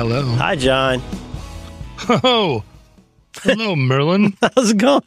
[0.00, 0.22] hello.
[0.36, 1.02] Hi, John.
[2.08, 2.64] Oh,
[3.42, 4.34] hello, Merlin.
[4.40, 5.02] How's it going?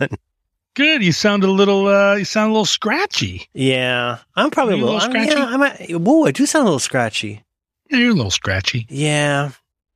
[0.75, 1.01] Good.
[1.03, 1.87] You sound a little.
[1.87, 3.47] Uh, you sound a little scratchy.
[3.53, 5.39] Yeah, I'm probably a You a little, little I'm- scratchy?
[5.41, 7.43] Yeah, I'm a, whoa, I do sound a little scratchy.
[7.89, 8.85] Yeah, you're a little scratchy.
[8.89, 9.51] Yeah,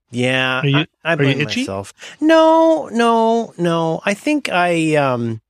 [0.09, 0.61] yeah.
[0.61, 1.61] Are you- I, I are you blame itchy?
[1.61, 1.93] myself.
[2.19, 4.01] No, no, no.
[4.05, 5.41] I think I um,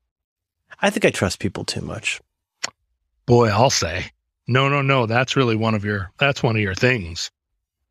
[0.82, 2.20] I think I trust people too much.
[3.26, 4.12] Boy, I'll say.
[4.50, 5.06] No, no, no.
[5.06, 6.12] That's really one of your.
[6.20, 7.32] That's one of your things.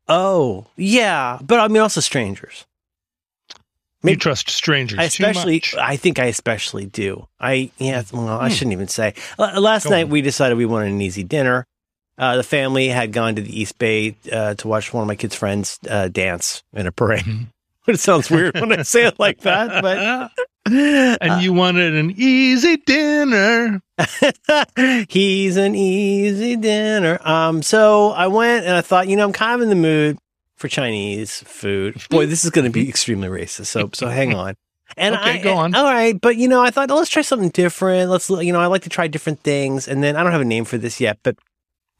[0.09, 2.65] Oh, yeah, but I mean also strangers.
[4.03, 5.83] You trust strangers I especially, too much.
[5.83, 7.27] I think I especially do.
[7.41, 8.03] I yeah.
[8.13, 8.53] Well, I Hmm.
[8.53, 9.15] shouldn't even say.
[9.37, 10.09] L- last Go night on.
[10.11, 11.65] we decided we wanted an easy dinner.
[12.17, 15.15] Uh, the family had gone to the East Bay uh, to watch one of my
[15.15, 17.23] kids' friends uh, dance in a parade.
[17.25, 17.47] Mhm.
[17.87, 20.31] it sounds weird when I say it like that, but
[21.21, 23.81] and you wanted an easy dinner.
[25.09, 27.19] he's an easy dinner.
[27.27, 30.17] Um, so I went and I thought, you know, I'm kind of in the mood
[30.55, 32.01] for Chinese food.
[32.09, 33.67] Boy, this is going to be extremely racist.
[33.67, 34.55] So, so hang on.
[34.95, 35.75] And Okay, I, go on.
[35.75, 38.09] All right, but you know, I thought oh, let's try something different.
[38.09, 39.87] Let's, you know, I like to try different things.
[39.87, 41.35] And then I don't have a name for this yet, but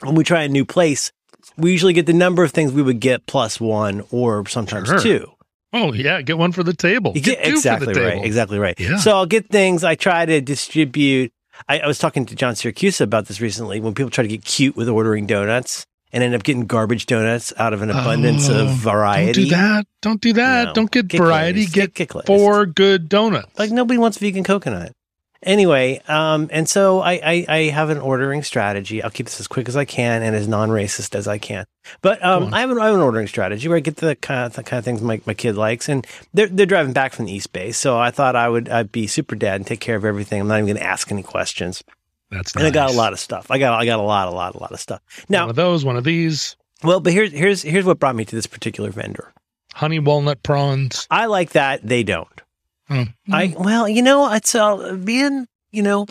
[0.02, 1.12] when we try a new place,
[1.58, 5.00] we usually get the number of things we would get plus one or sometimes Sure.
[5.00, 5.32] two.
[5.74, 7.12] Oh yeah, get one for the table.
[7.16, 8.10] You Get exactly for the right.
[8.14, 8.26] table.
[8.26, 8.80] Exactly right.
[8.80, 8.98] Yeah.
[8.98, 9.84] So I'll get things.
[9.84, 11.32] I try to distribute.
[11.68, 13.80] I, I was talking to John Siracusa about this recently.
[13.80, 17.52] When people try to get cute with ordering donuts and end up getting garbage donuts
[17.58, 19.50] out of an abundance Oh, of variety.
[19.50, 19.86] Don't do that.
[20.02, 20.64] Don't do that.
[20.68, 20.74] No.
[20.74, 21.66] Don't get, Get variety.
[21.66, 23.58] Get, Get- get four good donuts.
[23.60, 24.94] Like nobody wants vegan coconut.
[25.44, 29.04] Anyway, um, and so I, I, I have an ordering strategy.
[29.04, 31.66] I'll keep this as quick as I can and as non-racist as I can.
[32.02, 32.54] But um.
[32.54, 34.64] I have an I have an ordering strategy where I get the kind of the
[34.64, 37.54] kind of things my, my kid likes, and they're they're driving back from the East
[37.54, 40.42] Bay, so I thought I would I'd be super dad and take care of everything.
[40.42, 41.84] I'm not even going to ask any questions,
[42.32, 43.52] That's and I got a lot of stuff.
[43.52, 45.02] I got I got a lot a lot a lot of stuff.
[45.30, 48.26] Now one of those, one of these, well, but here's here's here's what brought me
[48.26, 49.32] to this particular vendor.
[49.76, 51.08] honey walnut prawns.
[51.10, 51.88] I like that.
[51.88, 52.42] They don't.
[52.90, 56.06] Oh, I well, you know, it's uh, being you know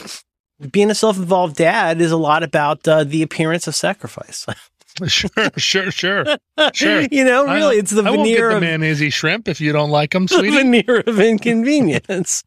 [0.73, 4.47] being a self-involved dad is a lot about uh, the appearance of sacrifice.
[5.07, 6.25] sure, sure, sure,
[6.73, 7.01] sure.
[7.11, 9.91] you know, I- really, it's the I veneer the of mayonnaise shrimp if you don't
[9.91, 10.57] like them, the sweetie.
[10.57, 12.45] veneer of inconvenience.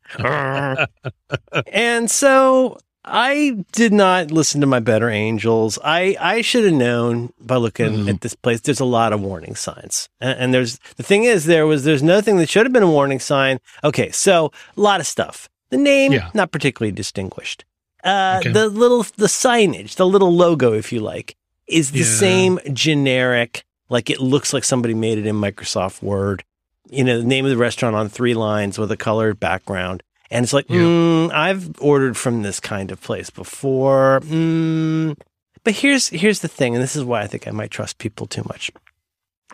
[1.74, 2.78] and so
[3.12, 5.80] I did not listen to my better angels.
[5.84, 8.10] I, I should have known by looking Mhm.
[8.10, 8.62] at this place.
[8.62, 12.04] There's a lot of warning signs, and, and there's the thing is there was there's
[12.04, 13.60] nothing that should have been a warning sign.
[13.84, 15.50] Okay, so a lot of stuff.
[15.72, 16.30] The name Yeah.
[16.34, 17.66] not particularly distinguished.
[18.04, 18.52] Uh, Okay.
[18.52, 21.36] The little the signage, the little logo, if you like,
[21.68, 22.06] is the Yeah.
[22.06, 23.64] same generic.
[23.90, 26.44] Like it looks like somebody made it in Microsoft Word.
[26.92, 30.02] You know, the name of the restaurant on three lines with a colored background.
[30.32, 30.78] And it's like, Yeah.
[30.82, 34.20] mm, I've ordered from this kind of place before.
[34.24, 35.18] Mm.
[35.64, 38.28] But here's here's the thing, and this is why I think I might trust people
[38.28, 38.72] too much.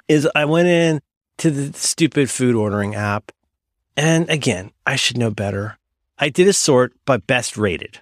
[0.07, 1.01] Is I went in
[1.39, 3.31] to the stupid food ordering app,
[3.97, 5.77] and again, I should know better.
[6.19, 7.99] I did a sort by best rated.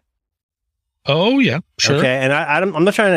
[1.05, 1.97] oh yeah, sure.
[1.97, 3.13] Okay, and I, I I'm not trying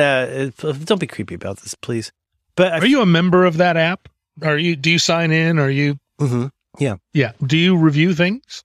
[0.52, 0.68] to.
[0.68, 2.12] Uh, don't be creepy about this, please.
[2.56, 4.08] But I, Are you a member of that app?
[4.42, 4.76] Are you?
[4.76, 5.58] Do you sign in?
[5.58, 5.98] Are you?
[6.20, 6.50] Mhm.
[6.78, 7.32] Yeah.
[7.44, 8.62] Do you review things?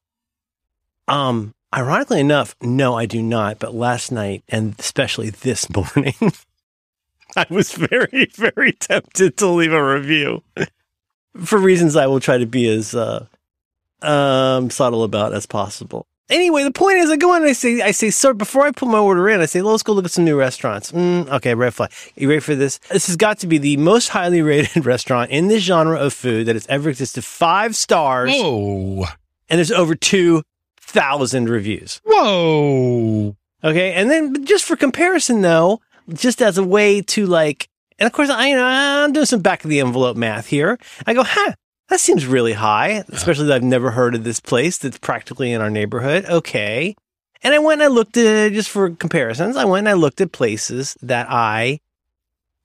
[1.07, 3.59] Um, ironically enough, no, I do not.
[3.59, 6.15] But last night, and especially this morning,
[7.35, 10.43] I was very, very tempted to leave a review
[11.37, 13.25] for reasons I will try to be as uh,
[14.01, 16.05] um, subtle about as possible.
[16.29, 18.71] Anyway, the point is, I go in and I say, I say, sir, before I
[18.71, 20.91] put my order in, I say, let's go look at some new restaurants.
[20.93, 21.91] Mm, okay, red flag.
[22.15, 22.77] You ready for this?
[22.89, 26.47] This has got to be the most highly rated restaurant in this genre of food
[26.47, 27.25] that has ever existed.
[27.25, 29.07] Five stars, Whoa,
[29.49, 30.43] and there's over two
[30.91, 32.01] thousand reviews.
[32.05, 33.35] whoa.
[33.63, 35.81] Okay, and then just for comparison, though,
[36.13, 37.69] just as a way to like,
[37.99, 40.79] and of course, I you know I'm doing some back of the envelope math here.
[41.05, 41.53] I go, huh,
[41.89, 45.61] that seems really high, especially that I've never heard of this place that's practically in
[45.61, 46.25] our neighborhood.
[46.25, 46.95] Okay,
[47.43, 49.55] and I went and I looked at just for comparisons.
[49.55, 51.79] I went and I looked at places that I.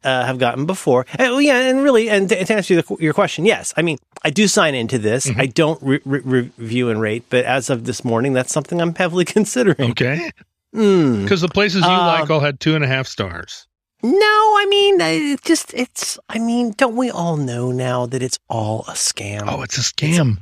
[0.06, 3.12] Uh, have gotten before, and, well, yeah, and really, and to, to answer your, your
[3.12, 5.26] question, yes, I mean, I do sign into this.
[5.26, 5.40] Mhm.
[5.40, 6.20] I don't re- re-
[6.56, 9.90] review and rate, but as of this morning, that's something I'm heavily considering.
[9.90, 10.30] Okay,
[10.72, 11.22] Hmm.
[11.24, 13.66] because the places you Um, like all had two and a half stars.
[14.02, 16.18] No, I mean, it just it's.
[16.28, 19.42] I mean, don't we all know now that it's all a scam?
[19.48, 20.38] Oh, it's a scam.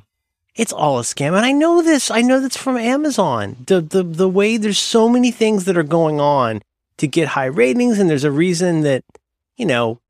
[0.57, 2.11] it's all a scam, and I know this.
[2.11, 3.57] I know that's from Amazon.
[3.67, 6.61] The the the way there's so many things that are going on
[6.99, 9.03] to get high ratings, and there's a reason that
[9.57, 10.01] you know.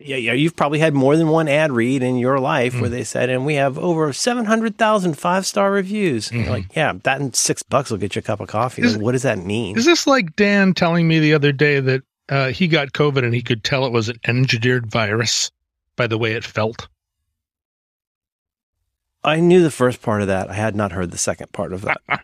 [0.00, 2.94] Yeah, yeah, you've probably had more than one ad read in your life where Mm.
[2.94, 6.30] they said, and we have over 700,000 five star reviews.
[6.30, 6.50] And you're Mhm.
[6.50, 8.82] Like, yeah, that and six bucks will get you a cup of coffee.
[8.82, 9.78] Is- Like, what does that mean?
[9.78, 13.32] Is this like Dan telling me the other day that uh, he got COVID and
[13.34, 15.50] he could tell it was an engineered virus
[15.96, 16.88] by the way it felt?
[19.22, 20.50] I knew the first part of that.
[20.50, 22.00] I had not heard the second part of that.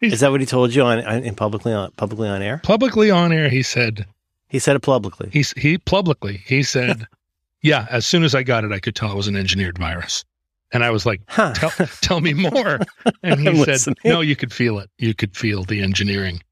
[0.00, 2.60] Is that what he told you on, on in publicly on publicly on air?
[2.62, 4.06] Publicly on air, he said
[4.50, 5.30] He said it publicly.
[5.32, 7.06] he he publicly he said,
[7.62, 10.24] "Yeah, as soon as I got it, I could tell it was an engineered virus."
[10.72, 11.54] And I was like, Huh.
[11.54, 11.70] "Tell
[12.02, 12.80] tell me more."
[13.22, 13.96] And he said, listening.
[14.04, 14.90] "No, you could feel it.
[14.98, 16.42] You could feel the engineering."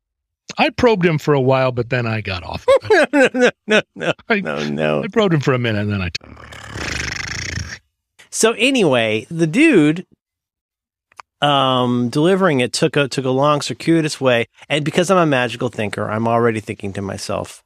[0.56, 2.66] I probed him for a while, but then I got off.
[2.66, 3.34] Of it.
[3.34, 5.02] no, no, no, no, I, no, no.
[5.02, 6.10] I probed him for a minute, and then I.
[8.30, 10.06] So anyway, the dude
[11.40, 15.68] um delivering it took a took a long circuitous way and because I'm a magical
[15.68, 17.62] thinker, I'm already thinking to myself,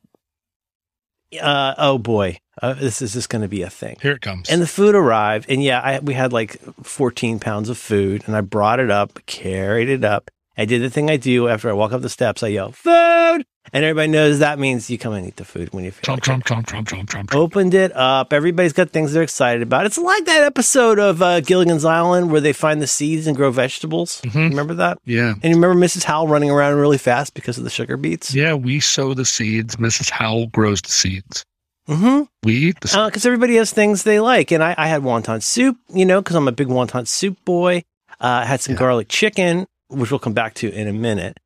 [1.41, 3.97] uh oh boy, uh, this is just going to be a thing.
[4.03, 4.51] Here it comes.
[4.51, 8.37] And the food arrived, and yeah, I, we had like 14 pounds of food, and
[8.37, 10.31] I brought it up, carried it up.
[10.57, 12.43] I did the thing I do after I walk up the steps.
[12.43, 15.85] I yell, "Food!" And everybody knows that means you come and eat the food when
[15.85, 16.25] you feel Trump, like it.
[16.25, 17.43] Trump, Trump, Trump, Trump, Trump, Trump.
[17.43, 18.33] Opened it up.
[18.33, 19.87] Everybody's got things they're excited about.
[19.87, 23.51] It's like that episode of uh, Gilligan's Island where they find the seeds and grow
[23.51, 24.21] vegetables.
[24.23, 24.51] Mhm.
[24.51, 24.99] Remember that?
[25.05, 26.05] Yeah, And you remember Mrs.
[26.05, 28.35] Howell running around really fast because of the sugar beets?
[28.35, 28.55] yeah.
[28.55, 29.77] We sow the seeds.
[29.77, 30.11] Mrs.
[30.11, 31.45] Howell grows the seeds.
[31.89, 32.23] Mm-hmm.
[32.45, 33.05] We eat the seeds.
[33.07, 34.51] because everybody has things they like.
[34.53, 37.83] And I, I had wonton soup, you know, because I'm a big wonton soup boy.
[38.21, 38.79] Uh, I had some Yeah.
[38.79, 41.39] garlic chicken, which we'll come back to in a minute.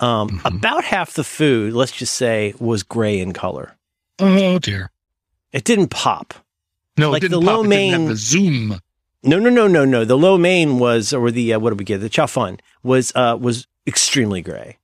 [0.00, 0.56] Um, Mhm.
[0.56, 3.76] About half the food, let's just say, was gray in color.
[4.18, 4.90] oh dear.
[5.52, 6.34] It didn't pop.
[6.96, 7.56] No, Like it didn't the pop.
[7.56, 8.80] lo It didn't have mein- the zoom.
[9.22, 10.04] No, no, no, no, no.
[10.04, 12.00] The lo mein was, or the uh, what did we get?
[12.00, 14.78] The chow fun was uh, was extremely gray.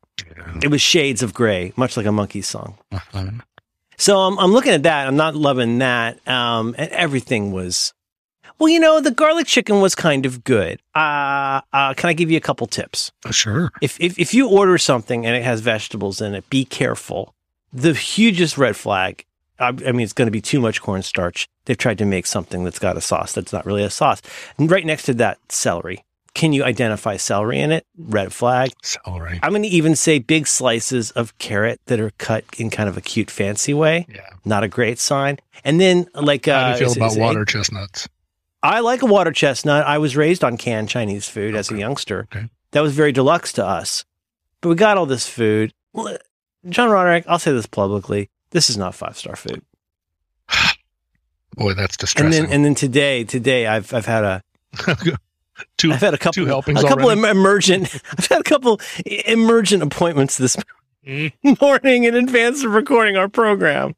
[0.63, 2.77] It was shades of gray, much like a monkey song.
[2.93, 3.31] Uh-huh.
[3.99, 5.07] So I'm, I'm looking at that.
[5.07, 6.27] I'm not loving that.
[6.29, 7.93] Um, and everything was,
[8.61, 10.81] well, you know, the garlic chicken was kind of good.
[10.95, 13.11] Uh, uh, can I give you a couple tips?
[13.25, 13.73] Uh, Sure.
[13.81, 17.35] If, if, if you order something and it has vegetables in it, be careful.
[17.73, 19.25] The hugest red flag,
[19.59, 21.49] I, I mean, it's going to be too much cornstarch.
[21.65, 24.21] They've tried to make something that's got a sauce that's not really a sauce.
[24.59, 26.05] And right next to that, celery.
[26.33, 27.85] Can you identify celery in it?
[27.99, 28.71] Red flag.
[28.85, 29.41] Celery.
[29.43, 32.97] I'm going to even say big slices of carrot that are cut in kind of
[32.97, 34.21] a cute, fancy way Yeah.
[34.45, 35.39] not a great sign.
[35.65, 38.09] And then like uh, How do you feel is- about water chestnuts?
[38.63, 39.87] I like a water chestnut.
[39.87, 42.29] I was raised on canned Chinese food as a youngster.
[42.35, 42.49] Okay.
[42.73, 44.05] That was very deluxe to us.
[44.61, 45.73] But we got all this food.
[46.69, 48.29] John Roderick, I'll say this publicly.
[48.51, 49.63] This is not five star food.
[51.57, 52.31] Boy, that's And distressing.
[52.45, 54.43] then and then today, today I've I've had a
[55.79, 57.21] two, I've had a couple two helpings a couple already?
[57.23, 58.81] em- emergent I've had a couple
[59.27, 60.57] emergent appointments this
[61.61, 63.95] morning in advance of recording our program.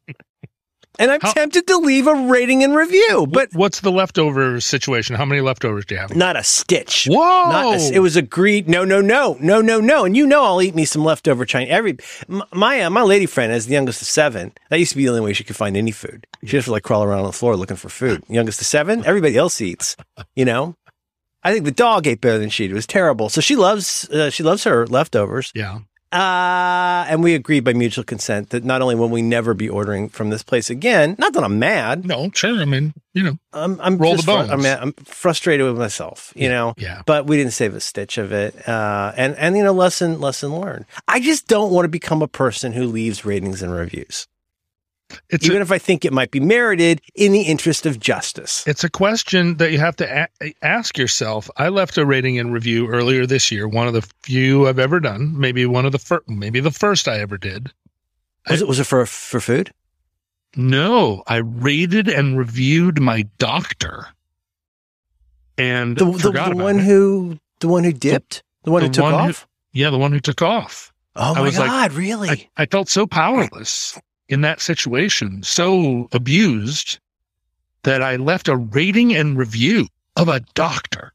[0.99, 5.17] And I'm How- tempted to leave a rating and review, but what's the leftover situation?
[5.17, 6.15] How many leftovers do you have?
[6.15, 7.07] not a stitch.
[7.11, 7.17] Whoa!
[7.17, 8.69] Not a, it was agreed.
[8.69, 10.05] No, no, no, no, no, no.
[10.05, 11.71] And you know, I'll eat me some leftover Chinese.
[11.73, 11.97] Every
[12.53, 15.09] my uh, my lady friend, as the youngest of seven, that used to be the
[15.11, 16.27] only way she could find any food.
[16.43, 18.23] She just like crawl around on the floor looking for food.
[18.29, 19.97] Youngest of seven, everybody else eats.
[20.37, 20.77] You know,
[21.43, 22.73] I think the dog ate better than she did.
[22.73, 23.31] It was terrible.
[23.31, 25.53] So she loves uh, she loves her leftovers.
[25.55, 25.79] yeah.
[26.13, 30.09] Uh, and we agreed by mutual consent that not only will we never be ordering
[30.09, 31.17] from this place again.
[31.19, 32.05] Not that I'm mad.
[32.05, 32.61] No, sure.
[32.61, 34.51] I mean, you know, I'm I'm Roll just the bones.
[34.51, 36.33] I'm, I'm frustrated with myself.
[36.37, 37.03] You know yeah.
[37.07, 38.69] but we didn't save a stitch of it.
[38.69, 40.87] Uh, and and you know, lesson lesson learned.
[41.09, 44.27] I just don't want to become a person who leaves ratings and reviews,
[45.31, 48.65] It's even a, if I think it might be merited in the interest of justice.
[48.67, 51.51] it's a question that you have to a- ask yourself.
[51.57, 55.01] I left a rating and review earlier this year, one of the few I've ever
[55.01, 57.71] done, maybe one of the first, maybe the first I ever did.
[58.51, 59.73] Was it was it for for food?
[60.57, 64.09] No, I rated and reviewed my doctor,
[65.59, 66.85] and The, the, the one it.
[66.85, 69.47] who the one who dipped, the, one who the took one who- off.
[69.73, 70.93] yeah, the one who took off.
[71.17, 72.29] oh I my was like- god, really?
[72.31, 73.99] I, I felt so powerless
[74.33, 76.99] in that situation, so abused
[77.83, 79.87] that I left a rating and review
[80.17, 81.13] of a doctor.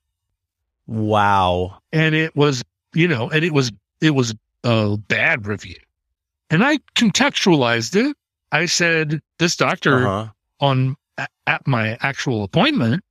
[0.88, 1.80] wow.
[1.92, 3.72] And it was, you know, and it was,
[4.02, 4.34] it was
[4.64, 5.76] a bad review.
[6.50, 8.16] And I contextualized it.
[8.52, 10.28] I said, this doctor Uh-huh.
[10.60, 10.96] on
[11.48, 13.04] at my actual appointment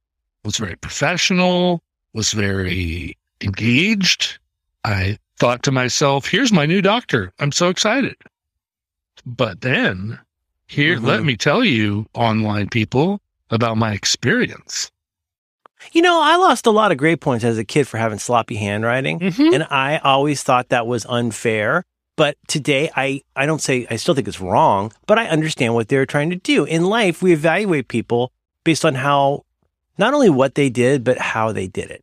[0.45, 1.83] was very professional,
[2.13, 4.39] was very engaged.
[4.85, 7.33] I thought to myself, here's my new doctor.
[7.41, 8.17] I'm so excited.
[9.27, 10.21] But then
[10.69, 11.25] here, let Mhm.
[11.25, 14.91] me tell you, online people, about my experience.
[15.93, 18.57] You know, I lost a lot of grade points as a kid for having sloppy
[18.57, 19.21] handwriting.
[19.21, 19.55] Mm-hmm.
[19.55, 21.85] and I always thought that was unfair.
[22.17, 25.89] But today, I, I don't say, I still think it's wrong, but I understand what
[25.89, 26.65] they're trying to do.
[26.65, 28.33] In life, we evaluate people
[28.65, 29.45] based on how,
[29.99, 32.03] not only what they did, but how they did it.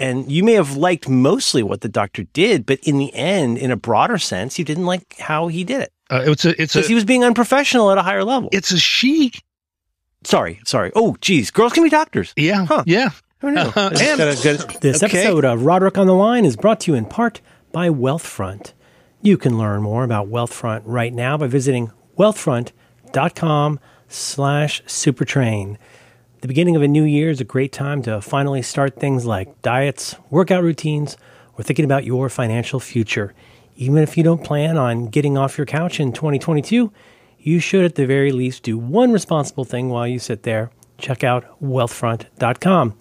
[0.00, 3.70] And you may have liked mostly what the doctor did, but in the end, in
[3.70, 6.82] a broader sense, you didn't like how he did it Uh, it's a, it's a,
[6.82, 8.48] he was being unprofessional at a higher level.
[8.52, 9.32] it's a she.
[10.24, 10.92] sorry, sorry.
[10.94, 12.32] Oh, geez, girls can be doctors.
[12.36, 12.66] Yeah.
[12.66, 12.84] Huh.
[12.86, 13.10] Yeah.
[13.40, 13.60] Who knew?
[13.60, 13.90] Uh-huh.
[13.98, 15.18] And- got a good- This okay.
[15.22, 17.40] episode of Roderick on the Line is brought to you in part
[17.72, 18.72] by Wealthfront.
[19.22, 25.76] You can learn more about Wealthfront right now by visiting wealthfront.com slash supertrain.
[26.40, 29.62] The beginning of a new year is a great time to finally start things like
[29.62, 31.16] diets, workout routines,
[31.56, 33.32] or thinking about your financial future.
[33.82, 36.92] Even if you don't plan on getting off your couch in 2022,
[37.40, 40.70] you should at the very least do one responsible thing while you sit there.
[40.98, 42.96] Check out wealthfront.com.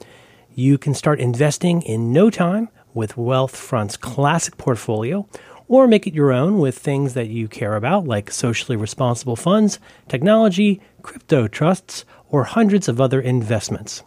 [0.56, 5.28] You can start investing in no time with Wealthfront's classic portfolio,
[5.68, 9.78] or make it your own with things that you care about, like socially responsible funds,
[10.08, 14.02] technology, crypto trusts, or hundreds of other investments.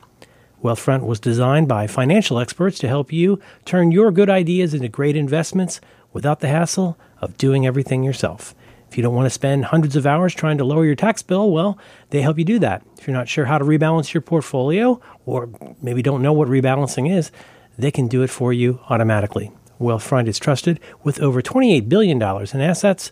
[0.60, 5.14] Wealthfront was designed by financial experts to help you turn your good ideas into great
[5.14, 5.80] investments
[6.14, 8.54] without the hassle of doing everything yourself.
[8.88, 11.50] If you don't want to spend hundreds of hours trying to lower your tax bill,
[11.50, 11.76] well,
[12.10, 12.82] they help you do that.
[12.96, 15.50] If you're not sure how to rebalance your portfolio, or
[15.82, 17.32] maybe don't know what rebalancing is,
[17.76, 19.50] they can do it for you automatically.
[19.80, 23.10] Wealthfront is trusted with over $28 billion in assets,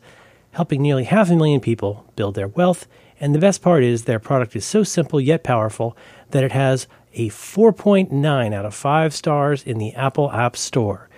[0.53, 2.87] helping nearly half a million people build their wealth.
[3.19, 5.97] And the best part is their product is so simple yet powerful
[6.31, 11.09] that it has a 4.9 out of 5 stars in the Apple App Store.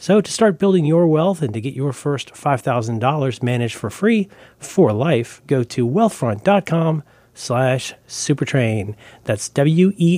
[0.00, 4.30] So to start building your wealth and to get your first $5,000 managed for free
[4.58, 7.02] for life, go to wealthfront.com
[7.34, 8.94] slash supertrain.
[9.24, 10.08] That's W-E-A-L-T-H-F-R-O-N-T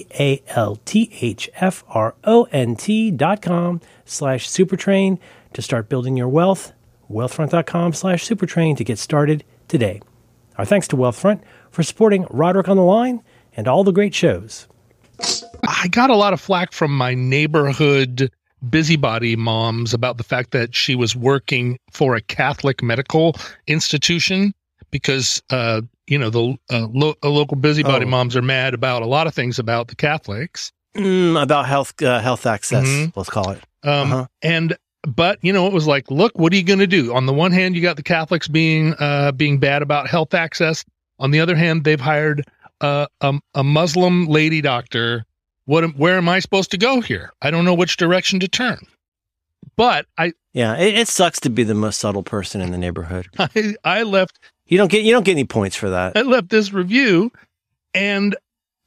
[3.11, 5.19] dot com slash supertrain
[5.53, 6.73] to start building your wealth.
[7.11, 10.01] Wealthfront.com slash supertrain to get started today.
[10.59, 11.41] Our thanks to Wealthfront
[11.73, 13.21] for supporting Roderick on the Line
[13.57, 14.69] and all the great shows.
[15.67, 18.31] I got a lot of flack from my neighborhood
[18.69, 24.53] busybody moms about the fact that she was working for a Catholic medical institution
[24.91, 28.09] because, uh, you know, the uh, lo- uh, local busybody Oh.
[28.09, 30.73] moms are mad about a lot of things about the Catholics.
[30.97, 33.13] Mm, about health uh, health access, Mhm.
[33.17, 33.61] let's call it.
[33.83, 34.27] Um, Uh-huh.
[34.43, 34.77] And
[35.09, 37.15] but you know, it was like, look, what are you going to do?
[37.15, 40.85] On the one hand, you got the Catholics being uh, being bad about health access.
[41.19, 42.45] On the other hand, they've hired
[42.83, 45.25] uh, a, a Muslim lady doctor.
[45.65, 45.85] What?
[45.85, 47.33] am- Where am I supposed to go here?
[47.43, 48.79] I don't know which direction to turn.
[49.77, 53.29] But I, Yeah, it, it sucks to be the most subtle person in the neighborhood.
[53.39, 56.17] I, I left You don't get you don't get any points for that.
[56.17, 57.33] I left this review
[57.95, 58.37] and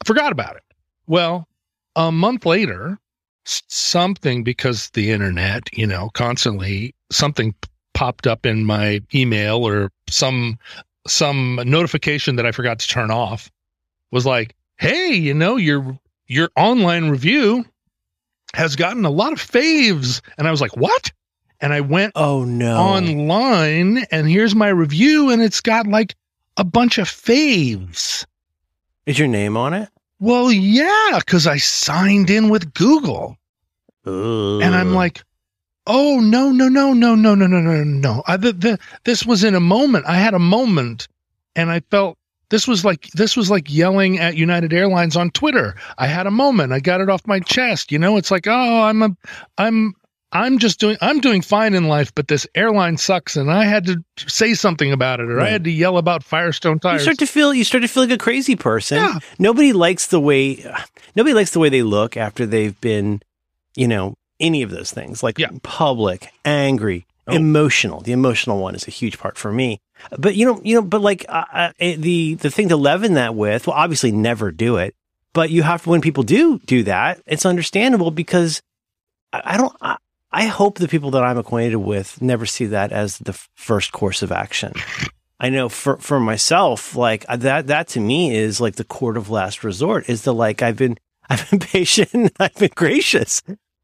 [0.06, 0.64] forgot about it.
[1.08, 1.48] Well,
[1.96, 3.00] a month later,
[3.46, 7.56] something because the internet, you know, constantly something
[7.94, 10.58] popped up in my email or some
[11.08, 13.50] some notification that I forgot to turn off
[14.12, 17.66] was like, "Hey, you know, your your online review
[18.54, 21.12] has gotten a lot of faves." And I was like, "What?"
[21.62, 22.78] And I went Oh no.
[22.78, 26.16] online and here's my review and it's got like
[26.58, 28.26] a bunch of faves.
[29.06, 29.90] Is your name on it?
[30.20, 33.38] Well, yeah, because I signed in with Google
[34.06, 35.24] and I'm like,
[35.88, 38.24] oh, no, no, no, no, no, no, no, no, no.
[38.28, 40.06] I, the, the, this was in a moment.
[40.08, 41.08] I had a moment
[41.56, 42.18] and I felt
[42.56, 45.76] this was like this was like yelling at United Airlines on Twitter.
[45.98, 46.72] I had a moment.
[46.72, 47.92] I got it off my chest.
[47.92, 49.10] You know, it's like, oh, I'm a,
[49.58, 49.94] I'm,
[50.32, 53.86] I'm just doing, I'm doing fine in life, but this airline sucks, and I had
[53.88, 57.02] to say something about it, or I had to yell about Firestone tires.
[57.02, 58.98] you start to feel you start to feel like a crazy person.
[58.98, 59.20] Yeah.
[59.38, 60.66] Nobody likes the way
[61.16, 63.22] nobody likes the way they look after they've been,
[63.76, 65.50] you know, any of those things like Yeah.
[65.64, 67.34] public, angry, Oh.
[67.36, 68.02] emotional.
[68.02, 69.80] The emotional one is a huge part for me.
[70.18, 73.14] But you know, you know, but like uh, uh, eh, the the thing to leaven
[73.16, 74.96] that with, well, obviously never do it.
[75.34, 78.62] But you have to when people do do that, it's understandable because
[79.34, 79.76] I, I don't.
[79.82, 79.98] I,
[80.32, 84.22] I hope the people that I'm acquainted with never see that as the first course
[84.22, 84.74] of action.
[85.40, 89.18] I know for for myself, like uh, that that to me is like the court
[89.18, 90.10] of last resort.
[90.10, 90.98] Is the like I've been
[91.30, 93.42] I've been patient, I've been gracious.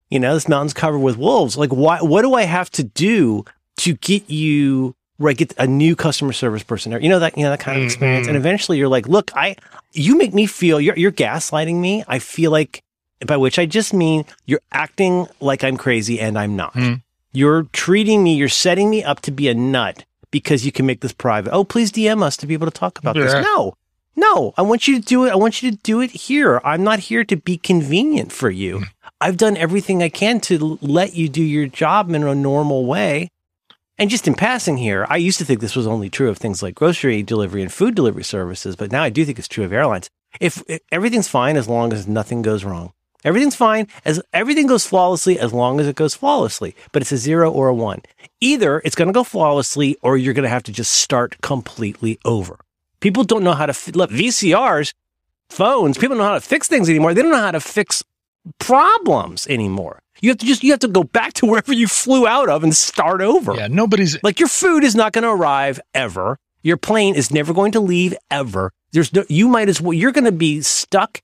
[0.10, 1.58] You know, this mountain's covered with wolves.
[1.58, 2.02] Like, why?
[2.02, 3.46] What do I have to do
[3.78, 4.96] to get you?
[5.22, 7.78] Right, get a new customer service person, or you know that you know that kind
[7.78, 8.30] of experience, Mhm.
[8.30, 9.56] and eventually you're like, look, I,
[9.94, 12.04] you make me feel you're you're gaslighting me.
[12.08, 12.82] I feel like,
[13.28, 16.74] by which I just mean you're acting like I'm crazy and I'm not.
[16.74, 17.04] Mm.
[17.34, 21.02] You're treating me, you're setting me up to be a nut because you can make
[21.02, 21.52] this private.
[21.54, 23.24] Oh, please DM us to be able to talk about Yeah.
[23.26, 23.34] this.
[23.46, 23.76] No,
[24.16, 25.32] no, I want you to do it.
[25.32, 26.60] I want you to do it here.
[26.66, 28.84] I'm not here to be convenient for you.
[29.22, 32.86] I've done everything I can to l- let you do your job in a normal
[32.88, 33.30] way.
[34.02, 36.64] And just in passing here, I used to think this was only true of things
[36.64, 39.72] like grocery delivery and food delivery services, but now I do think it's true of
[39.72, 40.10] airlines.
[40.40, 42.94] If, if everything's fine as long as nothing goes wrong.
[43.24, 47.18] Everything's fine as everything goes flawlessly as long as it goes flawlessly, but it's a
[47.18, 48.02] zero or a one.
[48.40, 52.18] Either it's going to go flawlessly or you're going to have to just start completely
[52.26, 52.58] over.
[53.02, 54.96] People don't know how to fi- look VCRs,
[55.52, 56.00] phones.
[56.00, 57.14] People don't know how to fix things anymore.
[57.14, 58.04] They don't know how to fix
[58.58, 60.01] problems anymore.
[60.22, 62.64] You have to just you have to go back to wherever you flew out of
[62.64, 63.56] and start over.
[63.56, 66.38] Yeah, nobody's Like your food is not going to arrive ever.
[66.64, 68.72] Your plane is never going to leave ever.
[68.92, 71.22] There's no, you might as well, you're going to be stuck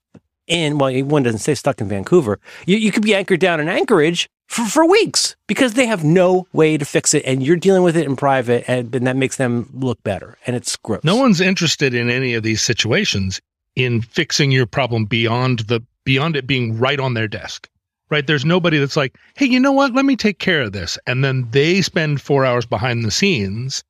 [0.47, 2.39] in, well, one doesn't say stuck in Vancouver.
[2.65, 6.47] You, you could be anchored down in Anchorage for, for weeks because they have no
[6.53, 9.37] way to fix it and you're dealing with it in private and, and that makes
[9.37, 10.37] them look better.
[10.47, 11.03] And it's gross.
[11.03, 13.41] no one's interested in any of these situations
[13.75, 17.69] in fixing your problem beyond the beyond it being right on their desk.
[18.09, 18.25] Right?
[18.25, 19.93] There's nobody that's like, "Hey, you know what?
[19.93, 23.83] Let me take care of this." And then they spend 4 hours behind the scenes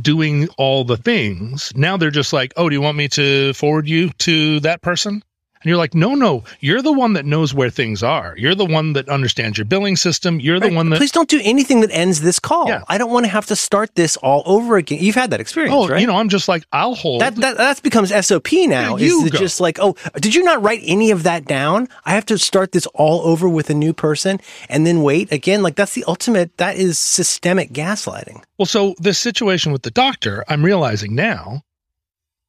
[0.00, 1.72] doing all the things.
[1.74, 5.22] Now they're just like, "Oh, do you want me to forward you to that person?"
[5.62, 8.34] And you're like, no, no, you're the one that knows where things are.
[8.38, 10.40] You're the one that understands your billing system.
[10.40, 12.66] You're the one that Please don't do anything that ends this call.
[12.68, 12.82] Yeah.
[12.88, 15.00] I don't want to have to start this all over again.
[15.02, 16.00] You've had that experience, Oh, right?
[16.00, 17.20] you know, I'm just like, I'll hold.
[17.20, 18.96] That, that that's becomes SOP now.
[18.96, 21.88] Yeah, you is just like, oh, did you not write any of that down?
[22.06, 24.40] I have to start this all over with a new person
[24.70, 25.62] and then wait again.
[25.62, 26.56] Like that's the ultimate.
[26.56, 28.42] That is systemic gaslighting.
[28.58, 31.62] well, so this situation with the doctor, I'm realizing now,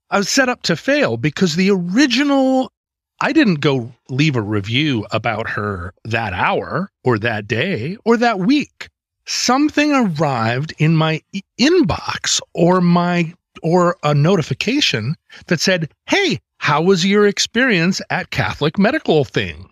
[0.10, 2.72] I was set up to fail because the original,
[3.22, 8.40] I didn't go leave a review about her that hour or that day or that
[8.40, 8.90] week.
[9.28, 15.16] Something arrived in my e- inbox or my or a notification
[15.48, 19.70] that said, "Hey, how was your experience at Catholic Medical Thing?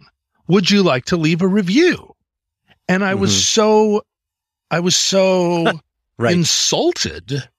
[0.47, 2.15] Would you like to leave a review?"
[2.87, 3.45] And I was Mhm.
[3.45, 4.01] so
[4.69, 5.79] I was so
[6.19, 6.33] Right.
[6.35, 7.49] insulted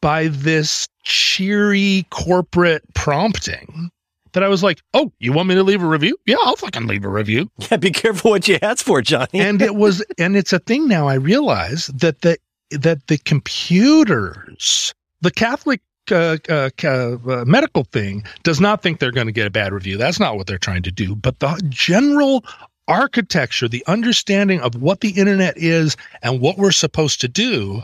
[0.00, 3.90] by this cheery corporate prompting
[4.36, 6.16] that I was like, "Oh, you want me to leave a review?
[6.26, 7.78] Yeah, I'll fucking leave a review." yeah.
[7.78, 9.40] Be careful what you ask for, Johnny.
[9.40, 12.36] and it was and it's a thing now i realize that the
[12.70, 15.80] that the computers the catholic
[16.12, 19.96] uh, uh, uh, medical thing does not think they're going to get a bad review
[19.96, 22.44] that's not what they're trying to do but the general
[22.86, 27.82] architecture the understanding of what the internet is and what we're supposed to do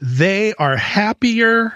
[0.00, 1.74] they are happier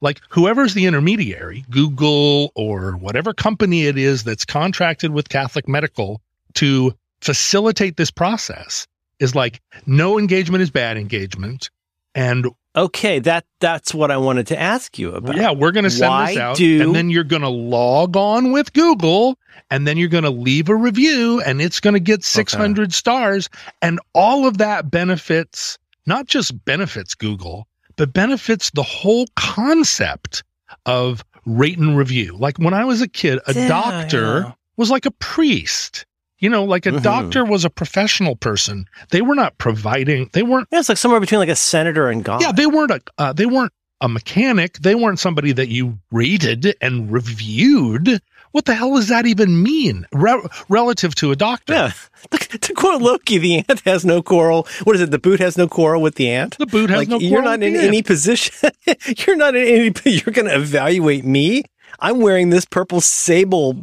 [0.00, 6.20] like whoever's the intermediary google or whatever company it is that's contracted with catholic medical
[6.54, 8.86] to facilitate this process
[9.18, 11.70] is like no engagement is bad engagement
[12.14, 15.36] and okay, that that's what I wanted to ask you about.
[15.36, 18.16] yeah we're going to send Why this out do- and then you're going to log
[18.16, 19.38] on with google
[19.70, 23.48] and then you're going to leave a review and it's going to get 600 stars
[23.82, 30.42] and all of that benefits not just benefits google but benefits the whole concept
[30.86, 34.52] of rate and review like when i was a kid a Yeah, doctor yeah.
[34.76, 36.04] was like a priest
[36.38, 37.02] you know like a Mhm.
[37.02, 41.20] doctor was a professional person they were not providing they weren't Yeah, it's like somewhere
[41.20, 42.40] between like a senator and God.
[42.42, 44.74] yeah, they weren't a uh, they weren't a mechanic.
[44.80, 48.20] They weren't somebody that you rated and reviewed.
[48.56, 51.74] What the hell does that even mean Re- relative to a doctor?
[51.74, 51.92] Yeah.
[52.38, 54.66] to quote Loki, the ant has no quarrel.
[54.84, 55.10] What is it?
[55.10, 56.56] The boot has no quarrel with the ant.
[56.56, 57.18] The boot has like no.
[57.18, 58.06] you're not in any ant.
[58.06, 58.70] position.
[59.18, 59.92] you're not in any.
[60.06, 61.64] You're going to evaluate me.
[62.00, 63.76] I'm wearing this purple sable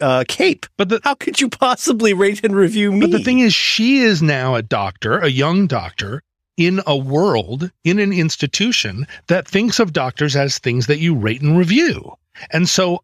[0.00, 0.66] uh, cape.
[0.76, 3.02] But the How could you possibly rate and review me?
[3.02, 6.24] but the thing is, she is now a doctor, a young doctor.
[6.56, 11.40] In a world, in an institution that thinks of doctors as things that you rate
[11.40, 12.14] and review.
[12.50, 13.02] And so,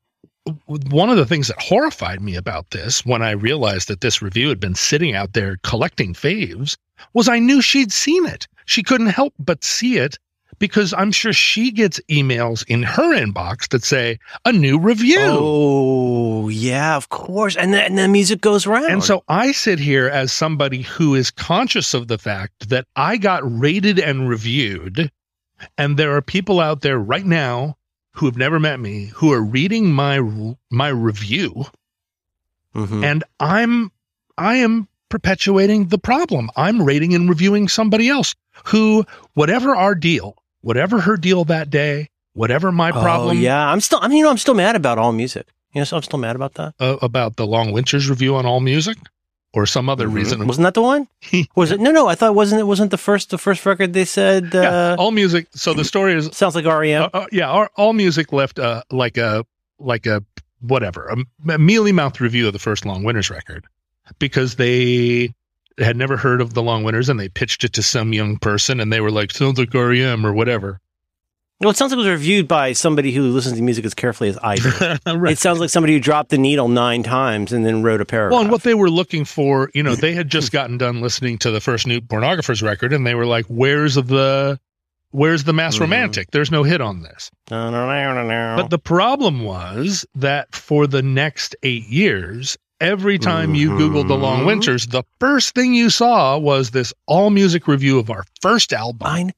[0.66, 4.48] one of the things that horrified me about this when I realized that this review
[4.48, 6.76] had been sitting out there collecting faves
[7.14, 8.46] was I knew she'd seen it.
[8.66, 10.18] She couldn't help but see it
[10.58, 15.18] because I'm sure she gets emails in her inbox that say a new review.
[15.20, 17.56] Oh yeah, of course.
[17.56, 18.86] And then and the music goes round.
[18.86, 23.16] And so I sit here as somebody who is conscious of the fact that I
[23.16, 25.10] got rated and reviewed.
[25.76, 27.77] And there are people out there right now
[28.18, 30.20] who have never met me who are reading my
[30.70, 31.66] my review
[32.74, 33.02] Mhm.
[33.04, 33.90] and I'm
[34.36, 36.50] I am perpetuating the problem.
[36.56, 38.34] I'm rating and reviewing somebody else
[38.66, 39.04] who
[39.34, 43.80] whatever our deal, whatever her deal that day, whatever my problem Oh, problem yeah, I'm
[43.80, 43.98] still.
[44.02, 45.46] I mean, you know, I'm still mad about all music.
[45.72, 46.74] You know, so I'm still mad about that.
[46.80, 48.96] uh, about the Long Winters review on All Music
[49.54, 50.14] or some other Mhm.
[50.14, 51.08] reason wasn't that the one?
[51.56, 51.80] Was it?
[51.80, 52.06] No, no.
[52.08, 52.60] I thought it wasn't.
[52.60, 53.30] It wasn't the first.
[53.30, 54.54] The first record they said.
[54.54, 55.46] Uh, yeah, all music.
[55.54, 57.02] So the story is, sounds like REM.
[57.04, 59.44] uh, uh, yeah, all, all music left uh, like a
[59.78, 60.22] like a
[60.60, 63.64] whatever a, a mealy mouthed review of the first Long Winters record
[64.18, 65.32] because they
[65.78, 68.80] had never heard of the Long Winters and they pitched it to some young person
[68.80, 70.80] and they were like sounds like REM or whatever.
[71.60, 74.28] Well, it sounds like it was reviewed by somebody who listens to music as carefully
[74.28, 74.70] as I do.
[75.18, 75.32] right.
[75.32, 78.32] It sounds like somebody who dropped the needle nine times and then wrote a paragraph.
[78.32, 81.38] Well, and what they were looking for, you know, they had just gotten done listening
[81.38, 84.60] to the first new pornographers record, and they were like, "Where's the,
[85.10, 85.80] where's the mass Mhm.
[85.80, 86.30] romantic?
[86.30, 88.62] There's no hit on this." No, no, no, no, no.
[88.62, 94.16] But the problem was that for the next eight years, every time you Googled the
[94.16, 94.46] Long Mhm.
[94.46, 99.04] Winters, the first thing you saw was this all music review of our first album.
[99.04, 99.30] I,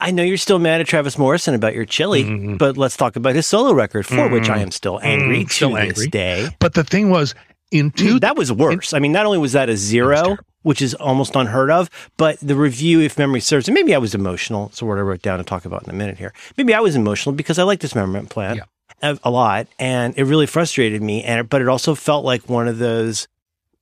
[0.00, 2.58] I know you're still mad at Travis Morrison about your chili, Mhm.
[2.58, 4.54] but let's talk about his solo record, for which Mhm.
[4.54, 6.06] I am still angry Mm, to still this angry.
[6.08, 6.48] day.
[6.60, 7.34] But the thing was,
[7.72, 8.92] in two, that was worse.
[8.94, 12.54] I mean, not only was that a zero, which is almost unheard of, but the
[12.54, 14.70] review, if memory serves, and maybe I was emotional.
[14.72, 16.32] So what I wrote down to talk about in a minute here.
[16.56, 18.62] Maybe I was emotional because I like Dismemberment Plan Yeah.
[19.02, 21.24] a, a lot, and it really frustrated me.
[21.24, 23.26] And but it also felt like one of those.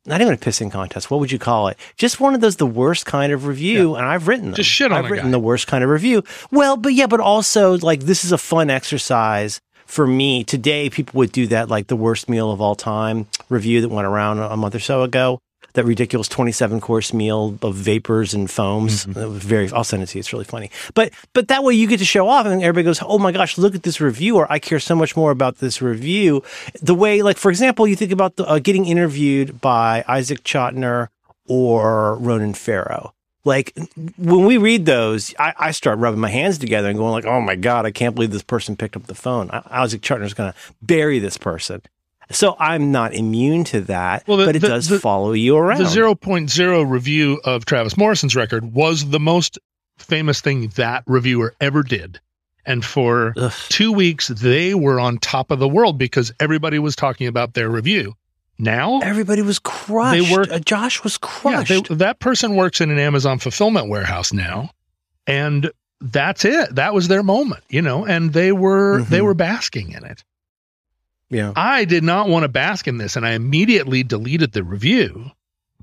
[0.06, 1.10] Not even a pissing contest.
[1.10, 1.76] What would you call it?
[1.96, 4.54] Just one of those the worst kind of review, and I've written them.
[4.54, 5.32] Just shit on I've written guy.
[5.32, 6.22] the worst kind of review.
[6.50, 10.90] Well, but yeah, but also like this is a fun exercise for me today.
[10.90, 14.38] People would do that like the worst meal of all time review that went around
[14.38, 15.40] a month or so ago.
[15.76, 19.04] That ridiculous twenty-seven course meal of vapors and foams.
[19.04, 19.36] Mm-hmm.
[19.36, 19.70] Very.
[19.72, 20.20] I'll send it to you.
[20.20, 20.70] It's really funny.
[20.94, 23.58] But but that way you get to show off, and everybody goes, "Oh my gosh,
[23.58, 26.42] look at this review!" Or I care so much more about this review.
[26.80, 31.08] The way, like for example, you think about the, uh, getting interviewed by Isaac Chotiner
[31.46, 33.12] or Ronan Farrow.
[33.44, 33.74] Like
[34.16, 37.42] when we read those, I, I start rubbing my hands together and going like, "Oh
[37.42, 40.52] my god, I can't believe this person picked up the phone." I, Isaac Chotiner's going
[40.52, 41.82] to bury this person.
[42.30, 45.56] So I'm not immune to that, Well, the- but it the- does the- follow you
[45.56, 45.78] around.
[45.78, 49.58] the 0.0 review of Travis Morrison's record was the most
[49.98, 52.20] famous thing that reviewer ever did.
[52.64, 53.52] And for Ugh.
[53.68, 57.68] two weeks, they were on top of the world because everybody was talking about their
[57.70, 58.14] review.
[58.58, 60.20] Now, Everybody was crushed.
[60.28, 61.28] They were- Uh, Josh was yeah,
[61.62, 61.68] crushed.
[61.88, 64.70] they, that person works in an Amazon fulfillment warehouse now,
[65.26, 66.74] and that's it.
[66.74, 68.04] That was their moment, you know.
[68.04, 69.24] And they were they Mhm.
[69.24, 70.24] were basking in it.
[71.30, 71.52] Yeah.
[71.56, 75.30] I did not want to bask in this, and I immediately deleted the review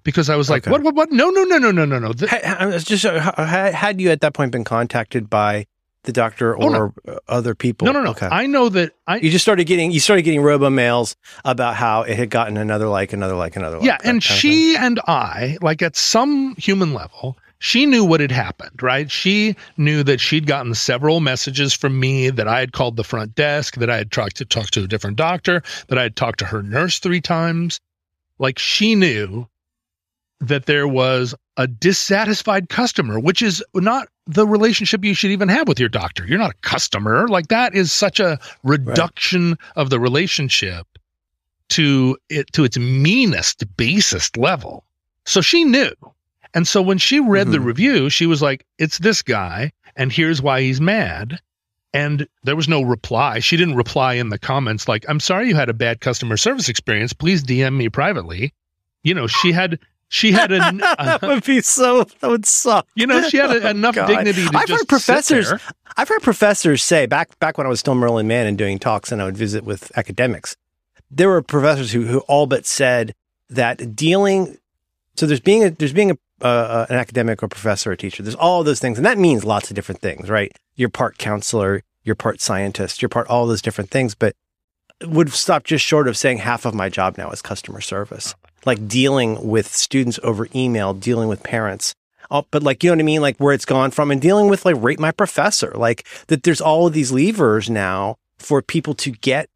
[0.04, 0.72] because I was like, Okay.
[0.72, 0.84] "What?
[0.84, 0.96] What?
[0.96, 1.12] What?
[1.12, 1.30] No!
[1.30, 1.44] No!
[1.44, 1.58] No!
[1.58, 1.72] No!
[1.72, 1.86] No!
[1.86, 2.00] No!
[2.00, 2.14] No!
[2.14, 5.66] Th- Ha- ha- it's just uh, had you at that point been contacted by
[6.04, 7.86] the doctor Oh, or uh, other people?
[7.86, 7.94] no!
[7.94, 8.02] No!
[8.04, 8.10] No!
[8.12, 8.28] Okay.
[8.30, 12.02] I know that I you just started getting you started getting robo mails about how
[12.04, 13.86] it had gotten another like, another like, another like.
[13.86, 14.38] yeah, and kind of thing.
[14.38, 19.10] she and I, like at some human level, she knew what had happened, right?
[19.10, 23.36] She knew that she'd gotten several messages from me that I had called the front
[23.36, 26.40] desk, that I had talked to talk to a different doctor, that I had talked
[26.40, 27.80] to her nurse three times.
[28.38, 29.48] Like she knew
[30.42, 35.70] that there was a dissatisfied customer, which is not the relationship you should even have
[35.70, 36.26] with your doctor.
[36.28, 37.30] You're not a customer.
[37.30, 40.86] Like that is such a reduction of the relationship
[41.70, 44.84] to it to its meanest, basest level.
[45.26, 45.94] So she knew.
[46.54, 47.66] And so when she read the Mhm.
[47.66, 51.40] review, she was like, it's this guy, and here's why he's mad.
[51.96, 53.40] And there was no reply.
[53.40, 56.68] She didn't reply in the comments like, I'm sorry you had a bad customer service
[56.70, 57.14] experience.
[57.14, 58.54] Please DM me privately.
[59.04, 62.04] You know, she had she had a, that would be so.
[62.20, 62.88] That would suck.
[62.96, 64.08] you know, she had a, enough God.
[64.08, 65.52] dignity to I've heard professors.
[65.98, 69.12] I've heard professors say back back when I was still Merlin Mann and doing talks,
[69.12, 70.56] and I would visit with academics.
[71.12, 73.14] There were professors who who all but said
[73.50, 74.58] that dealing.
[75.16, 78.24] So there's being a there's being a uh, uh, an academic or professor or teacher.
[78.24, 80.52] There's all those things, and that means lots of different things, right?
[80.76, 84.36] You're part counselor, you're part scientist, you're part all those different things, but
[85.04, 88.88] would stop just short of saying half of my job now is customer service, like
[88.88, 91.94] dealing with students over email, dealing with parents.
[92.32, 94.48] Oh, but like you know what I mean, like where it's gone from, and dealing
[94.50, 96.44] with like rate my professor, like that.
[96.44, 99.50] There's all of these levers now for people to get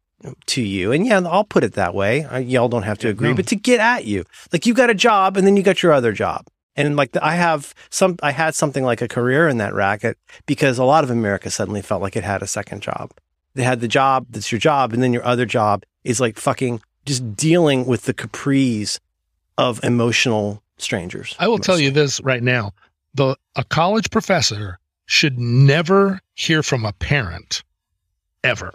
[0.46, 2.26] to you, and yeah, I'll put it that way.
[2.42, 3.36] Y'all don't have to agree, No.
[3.36, 5.92] but to get at you, like you got a job, and then you got your
[5.92, 6.46] other job,
[6.78, 10.78] and like I have some, I had something like a career in that racket because
[10.78, 13.10] a lot of America suddenly felt like it had a second job.
[13.54, 16.80] They had the job that's your job, and then your other job is like fucking
[17.04, 19.00] just dealing with the caprice
[19.58, 21.34] of emotional strangers.
[21.40, 22.72] I will tell you this right now.
[23.14, 27.64] The a college professor should never hear from a parent
[28.44, 28.72] ever.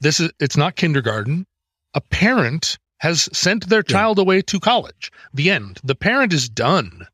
[0.00, 1.46] This is it's not kindergarten.
[1.92, 3.92] A parent has sent their Yeah.
[3.92, 5.10] child away to college.
[5.34, 5.80] The end.
[5.84, 7.06] The parent is done.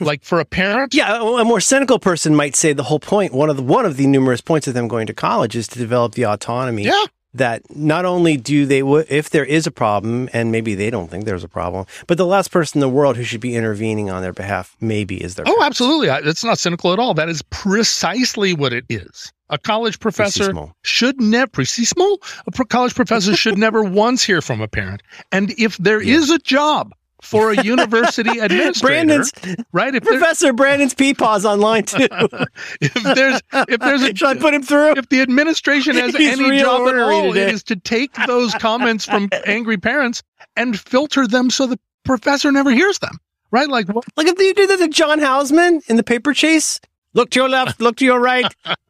[0.00, 3.32] Like for a parent, Yeah, a a more cynical person might say the whole point,
[3.32, 5.78] one of the one of the numerous points of them going to college is to
[5.78, 10.52] develop the autonomy yeah, that not only do they if there is a problem and
[10.52, 13.22] maybe they don't think there's a problem, but the last person in the world who
[13.24, 16.10] should be intervening on their behalf maybe is their Oh, absolutely.
[16.10, 17.14] I- It's not cynical at all.
[17.14, 19.32] That is precisely what it is.
[19.50, 22.16] A college professor should never, precismo?
[22.46, 25.02] A college professor should never once hear from a parent.
[25.30, 26.36] And if there is Yeah.
[26.36, 29.32] a job for a university administrator, Brandon's
[29.72, 29.94] right?
[29.94, 32.08] If, Professor Brandon's peepaws online too.
[32.80, 34.96] if there's if there's a Should I put him through?
[34.96, 39.06] if the administration has He's any job at all, it is to take those comments
[39.06, 40.22] from angry parents
[40.56, 43.18] and filter them so the professor never hears them.
[43.50, 43.68] Right?
[43.68, 44.04] Like what?
[44.16, 46.80] Look if you do that to John Houseman in the paper chase.
[47.14, 48.46] Look to your left, look to your right.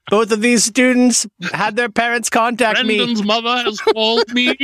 [0.08, 2.98] Both of these students had their parents contact me.
[2.98, 4.54] Brendan's mother has called me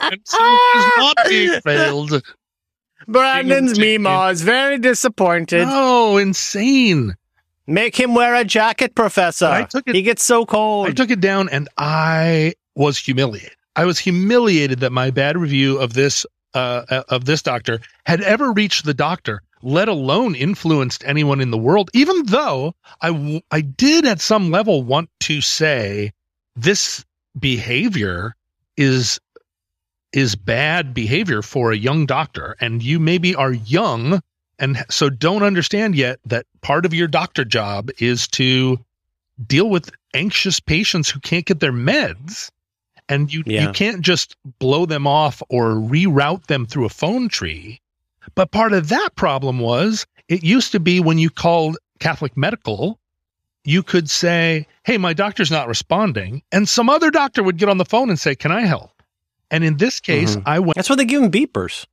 [0.00, 2.22] and she is not being failed.
[3.06, 5.64] Brandon's Mima is very disappointed.
[5.68, 7.14] Oh, insane.
[7.66, 9.46] Make him wear a jacket, Professor.
[9.46, 10.88] I took it- he gets so cold.
[10.88, 13.56] I took it down and I was humiliated.
[13.76, 18.20] I was humiliated that my bad review of this uh, uh, of this doctor had
[18.20, 21.90] ever reached the doctor, let alone influenced anyone in the world.
[21.94, 26.12] Even though I w- I did at some level want to say
[26.54, 27.04] this
[27.40, 28.36] behavior
[28.76, 29.18] is
[30.14, 34.20] is bad behavior for a young doctor, and you maybe are young
[34.58, 38.78] and so don't understand yet that part of your doctor job is to
[39.46, 42.50] deal with anxious patients who can't get their meds
[43.08, 43.62] and you Yeah.
[43.66, 47.80] you can't just blow them off or reroute them through a phone tree
[48.34, 52.98] but part of that problem was it used to be when you called catholic medical
[53.64, 57.78] you could say hey my doctor's not responding and some other doctor would get on
[57.78, 58.93] the phone and say can i help
[59.50, 60.42] and in this case Mhm.
[60.46, 61.86] i went That's why they give him beepers.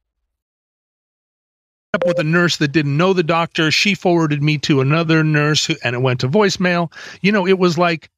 [1.93, 3.69] up with a nurse that didn't know the doctor.
[3.69, 6.89] She forwarded me to another nurse who, and it went to voicemail.
[7.21, 8.09] You know, it was like,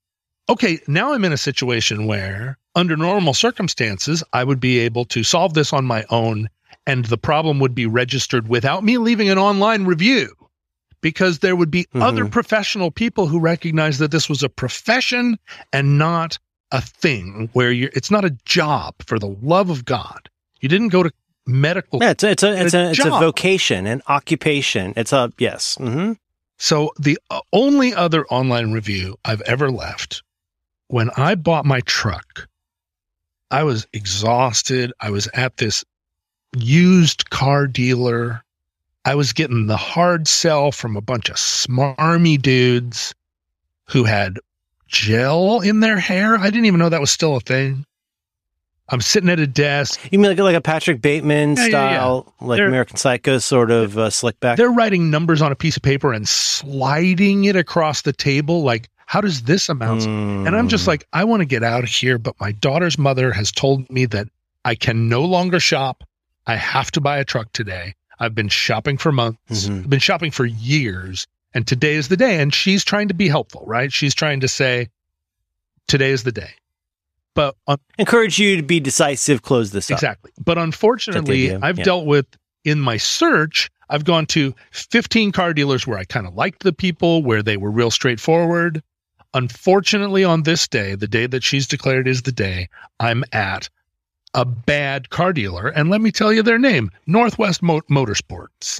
[0.47, 5.23] okay, now I'm in a situation where under normal circumstances, I would be able to
[5.23, 6.49] solve this on my own
[6.85, 10.29] and the problem would be registered without me leaving an online review
[11.01, 12.31] because there would be other Mhm.
[12.31, 15.39] professional people who recognize that this was a profession
[15.71, 16.37] and not
[16.73, 20.29] a thing where you're, it's not a job for the love of God.
[20.59, 21.11] You didn't go to
[21.45, 24.93] medical Yeah, it's a, it's a, it's a, it's a vocation, an occupation.
[24.97, 25.77] It's a, yes.
[25.79, 26.13] hmm
[26.57, 30.23] So the uh, only other online review I've ever left
[30.87, 32.47] when I bought my truck,
[33.51, 34.93] I was exhausted.
[34.99, 35.83] I was at this
[36.55, 38.43] used car dealer.
[39.05, 43.13] I was getting the hard sell from a bunch of smarmy dudes
[43.89, 44.39] who had
[44.93, 46.37] gel in their hair.
[46.37, 47.85] I didn't even know that was still a thing.
[48.89, 49.99] I'm sitting at a desk.
[50.11, 51.69] You mean like, like a Patrick Bateman Yeah, yeah, yeah.
[51.97, 54.57] style, like They're- American Psycho sort of uh, slick back?
[54.57, 58.63] They're writing numbers on a piece of paper and sliding it across the table.
[58.63, 60.03] Like, how does this amount?
[60.05, 60.87] And I'm just Mm.
[60.89, 64.05] like, I want to get out of here, but my daughter's mother has told me
[64.07, 64.27] that
[64.65, 66.03] I can no longer shop.
[66.45, 67.95] I have to buy a truck today.
[68.19, 69.83] I've been shopping for months, Mhm.
[69.83, 72.41] I've been shopping for years, and today is the day.
[72.41, 73.91] And she's trying to be helpful, right?
[73.91, 74.89] She's trying to say,
[75.87, 76.51] today is the day.
[77.35, 79.41] But un- encourage you to be decisive.
[79.41, 79.95] Close this up.
[79.95, 80.31] exactly.
[80.43, 81.83] But unfortunately, I've yeah.
[81.83, 82.25] dealt with
[82.63, 86.73] in my search, I've gone to 15 car dealers where I kind of liked the
[86.73, 88.81] people, where they were real straightforward.
[89.33, 93.69] Unfortunately, on this day, the day that she's declared is the day, I'm at
[94.35, 95.67] a bad car dealer.
[95.67, 98.79] And let me tell you their name Northwest Mo- Motorsports.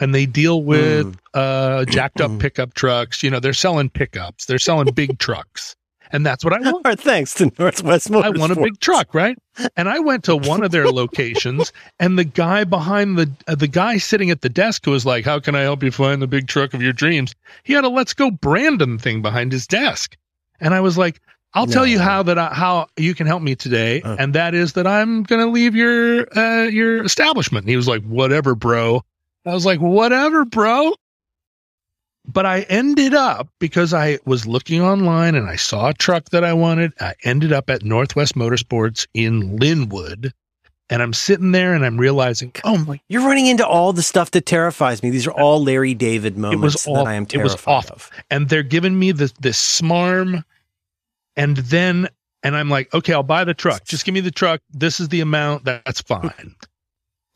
[0.00, 1.16] And they deal with Mm.
[1.34, 3.22] uh, jacked up pickup trucks.
[3.22, 5.74] You know, they're selling pickups, they're selling big trucks.
[6.10, 6.86] And that's what I want.
[6.86, 8.32] Right, thanks to Northwest Motors.
[8.34, 9.36] I want a big truck, right?
[9.76, 13.68] And I went to one of their locations, and the guy behind the uh, the
[13.68, 16.26] guy sitting at the desk who was like, "How can I help you find the
[16.26, 17.34] big truck of your dreams?"
[17.64, 20.16] He had a "Let's Go Brandon" thing behind his desk,
[20.60, 21.20] and I was like,
[21.52, 24.16] "I'll tell you how that I, how you can help me today, Uh.
[24.18, 27.86] and that is that I'm going to leave your uh, your establishment." And he was
[27.86, 29.02] like, "Whatever, bro."
[29.48, 30.94] I was like, "Whatever, bro."
[32.30, 36.44] But I ended up because I was looking online and I saw a truck that
[36.44, 36.92] I wanted.
[37.00, 40.32] I ended up at Northwest Motorsports in Lynnwood.
[40.90, 44.30] And I'm sitting there and I'm realizing, oh my, You're running into all the stuff
[44.32, 45.10] that terrifies me.
[45.10, 46.94] These are all Larry David moments awful.
[46.96, 47.96] that I am It was terrified awful.
[47.96, 48.10] of.
[48.30, 50.44] and they're giving me this this smarm.
[51.36, 52.08] And then
[52.42, 53.84] and I'm like, okay, I'll buy the truck.
[53.84, 54.60] Just give me the truck.
[54.70, 55.64] This is the amount.
[55.64, 56.54] That's fine.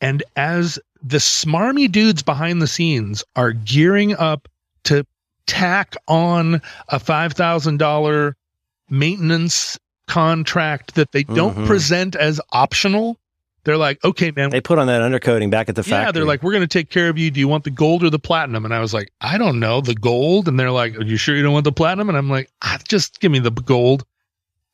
[0.01, 4.47] and as the smarmy dudes behind the scenes are gearing up
[4.85, 5.05] to
[5.47, 8.35] tack on a five thousand dollar
[8.89, 11.65] maintenance contract that they don't Mhm.
[11.67, 13.17] present as optional,
[13.63, 16.05] they're like, okay, man, They put on that undercoating back at the factory.
[16.05, 17.31] yeah, they're like, we're going to take care of you.
[17.31, 18.65] Do you want the gold or the platinum?
[18.65, 20.47] And I was like, I don't know, the gold.
[20.49, 22.09] And they're like, Are you sure you don't want the platinum?
[22.09, 24.03] And I'm like, ah, just give me the gold.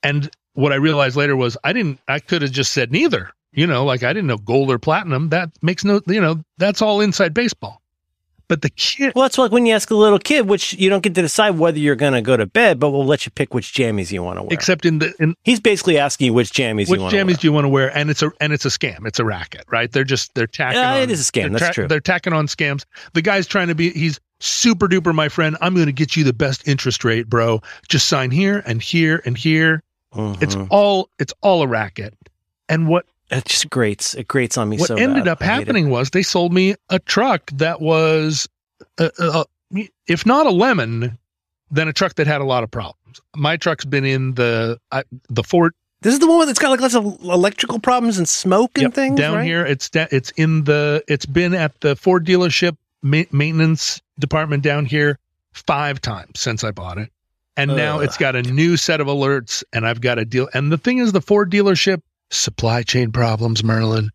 [0.02, 3.32] And what I realized later was I didn't, I could have just said neither.
[3.52, 5.30] You know, like I didn't know gold or platinum.
[5.30, 7.82] That makes no, you know, that's all inside baseball.
[8.48, 11.02] But the kid, Well, that's like when you ask a little kid, which you don't
[11.04, 13.54] get to decide whether you're going to go to bed, but we'll let you pick
[13.54, 14.50] which jammies you want to wear.
[14.52, 17.46] except in the, in He's basically asking you which jammies which you want jammies do
[17.48, 17.96] you want to wear?
[17.96, 19.06] And it's a, and it's a scam.
[19.06, 19.92] It's a racket, right?
[19.92, 21.02] They're just, they're tacking Yeah, on.
[21.02, 21.52] it is a scam.
[21.52, 21.88] That's ta- true.
[21.88, 22.86] They're tacking on scams.
[23.14, 25.56] The guy's trying to be, he's super duper, my friend.
[25.62, 27.62] I'm going to get you the best interest rate, bro.
[27.88, 29.84] Just sign here and here and here.
[30.16, 30.68] It's Mhm.
[30.72, 32.16] all, it's all a racket.
[32.68, 34.16] And what, it just grates.
[34.16, 34.82] It grates on me so.
[34.82, 35.32] what so ended bad.
[35.32, 38.48] up happening was they sold me a truck that was,
[38.98, 39.44] uh, uh,
[40.08, 41.18] if not a lemon,
[41.72, 43.22] then a truck that had a lot of problems.
[43.36, 46.82] My truck's been in the, I, the Ford This is the one that's got like
[46.82, 49.20] lots of electrical problems and smoke and Yep, things.
[49.20, 49.46] down right?
[49.46, 49.66] here.
[49.66, 54.86] It's da- it's in the it's been at the Ford dealership ma- maintenance department down
[54.86, 55.20] here
[55.54, 57.10] five times since I bought it,
[57.58, 60.48] and now it's got a new set of alerts, and I've got a deal.
[60.54, 64.10] And the thing is, the Ford dealership supply chain problems, Merlin.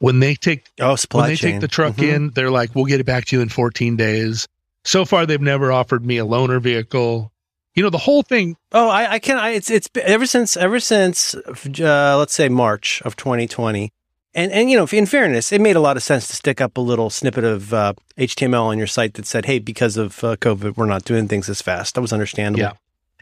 [0.00, 1.52] When they take Oh, supply chain when they chain.
[1.52, 2.14] take the truck Mhm.
[2.14, 4.46] in, they're like, "We'll get it back to you in 14 days."
[4.84, 7.32] So far, they've never offered me a loaner vehicle.
[7.74, 8.56] You know, the whole thing.
[8.72, 9.38] Oh, I, I can.
[9.38, 13.90] I, it's it's ever since ever since uh, let's say March of 2020,
[14.34, 16.76] and and you know, in fairness, it made a lot of sense to stick up
[16.76, 20.36] a little snippet of uh, HTML on your site that said, "Hey, because of uh,
[20.36, 22.60] COVID, we're not doing things as fast." That was understandable.
[22.60, 22.72] Yeah.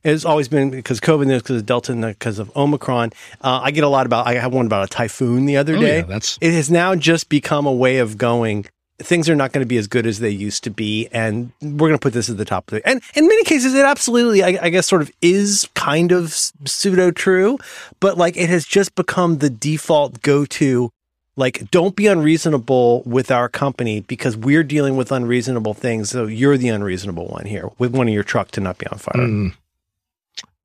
[0.05, 3.13] It's always been because COVID, because of Delta, and because of Omicron.
[3.41, 4.27] Uh, I get a lot about.
[4.27, 5.99] I had one about a typhoon the other Oh, day.
[5.99, 8.67] yeah, that's it has now just become a way of going.
[8.99, 11.89] Things are not going to be as good as they used to be, and we're
[11.89, 12.83] going to put this at the top of it.
[12.85, 17.11] And in many cases, it absolutely, I, I guess, sort of is kind of pseudo
[17.11, 17.59] true,
[18.01, 20.91] but like it has just become the default go to.
[21.35, 26.11] Like, don't be unreasonable with our company because we're dealing with unreasonable things.
[26.11, 28.99] So you're the unreasonable one here with one of your truck to not be on
[28.99, 29.15] fire.
[29.27, 29.55] Mm.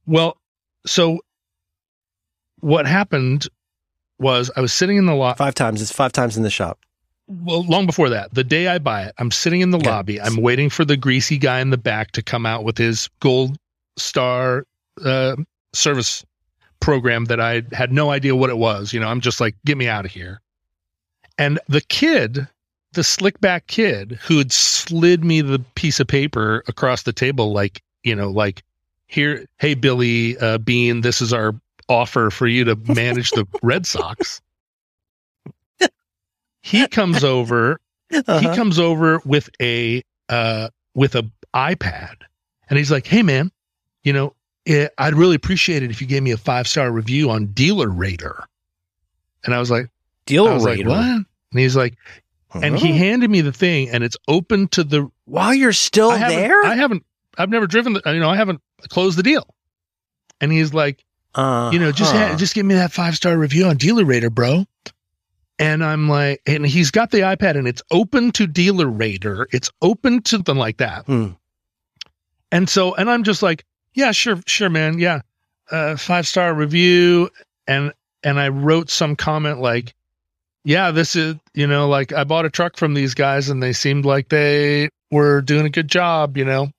[0.07, 0.37] Well,
[0.85, 1.19] so
[2.61, 3.47] what happened
[4.19, 5.37] was I was sitting in the lot.
[5.37, 5.81] Five times.
[5.81, 6.79] It's five times in the shop.
[7.27, 9.89] Well, long before that, the day I buy it, I'm sitting in the Okay.
[9.89, 10.21] lobby.
[10.21, 13.57] I'm waiting for the greasy guy in the back to come out with his gold
[13.97, 14.63] star
[15.03, 15.35] uh,
[15.73, 16.25] service
[16.79, 18.93] program that I had no idea what it was.
[18.93, 20.41] You know, I'm just like, get me out of here.
[21.37, 22.47] And the kid,
[22.93, 27.51] the slick back kid who had slid me the piece of paper across the table,
[27.51, 28.63] like, you know, like,
[29.07, 31.55] here, hey, Billy uh, Beane, this is our
[31.89, 34.41] offer for you to manage the Red Sox.
[36.61, 38.55] He comes over he Uh-huh.
[38.55, 42.15] comes over with a uh with a iPad
[42.69, 43.51] and he's like, "Hey man,
[44.03, 44.33] you know,
[44.65, 47.89] eh, I'd really appreciate it if you gave me a five star review on Dealer
[47.89, 48.43] Rater."
[49.45, 49.89] And I was like,
[50.25, 50.89] "Dealer was like, rater.
[50.89, 51.95] "What?" And he's like,
[52.53, 52.95] and he Oh.
[52.95, 55.09] handed me the thing, and it's open to the.
[55.25, 56.65] while you're still I there.
[56.65, 57.05] I haven't.
[57.37, 57.93] I've never driven.
[57.93, 59.47] The, you know, I haven't closed the deal.
[60.39, 61.03] And he's like,
[61.35, 64.29] uh, you know, just ha- just give me that five star review on Dealer Rater,
[64.29, 64.65] bro.
[65.59, 69.47] And I'm like, and he's got the iPad and it's open to Dealer Rater.
[69.51, 71.05] It's open to something like that.
[71.05, 71.29] Hmm.
[72.51, 75.21] And so, and I'm just like, yeah, sure, sure, man, yeah,
[75.71, 77.29] uh, five star review.
[77.67, 77.91] And
[78.23, 79.95] and I wrote some comment like,
[80.63, 83.73] yeah, this is, you know, like I bought a truck from these guys and they
[83.73, 86.69] seemed like they were doing a good job, you know.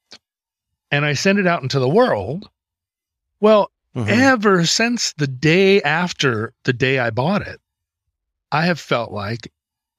[0.91, 2.49] And I send it out into the world.
[3.41, 4.09] Well, Mhm.
[4.09, 7.61] ever since the day after the day I bought it,
[8.53, 9.53] I have felt like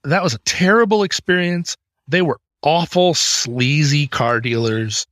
[0.03, 1.75] that was a terrible experience.
[2.07, 5.05] They were awful, sleazy car dealers.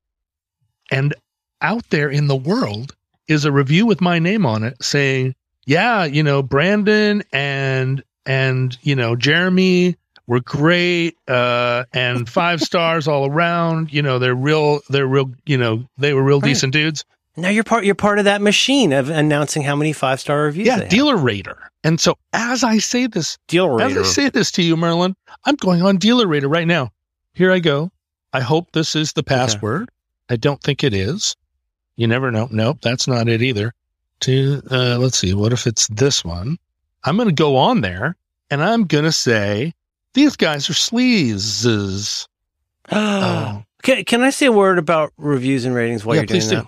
[0.91, 1.13] And
[1.61, 2.95] out there in the world
[3.27, 5.35] is a review with my name on it saying,
[5.65, 13.07] yeah, you know, Brandon and, and, you know, Jeremy were great, uh, and five stars
[13.07, 13.91] all around.
[13.93, 16.49] You know, they're real, they're real, you know, they were real Right.
[16.49, 17.03] decent dudes.
[17.39, 17.85] Now you're part.
[17.85, 20.67] You're part of that machine of announcing how many five star reviews.
[20.67, 20.89] yeah, they have.
[20.89, 21.69] dealer rater.
[21.83, 25.55] And so as I say this, deal as I say this to you, Merlin, I'm
[25.55, 26.91] going on dealer rater right now.
[27.33, 27.91] Here I go.
[28.33, 29.89] I hope this is the password.
[30.29, 31.35] I don't think it is.
[31.95, 32.47] You never know.
[32.51, 33.71] Nope, that's not it either.
[34.21, 36.57] To uh, let's see, what if it's this one?
[37.03, 38.15] I'm going to go on there
[38.49, 39.73] and I'm going to say
[40.17, 42.27] these guys are sleazes.
[42.91, 43.63] Oh.
[43.83, 46.49] Can, can I say a word about reviews and ratings while yeah, you're doing please
[46.49, 46.65] that?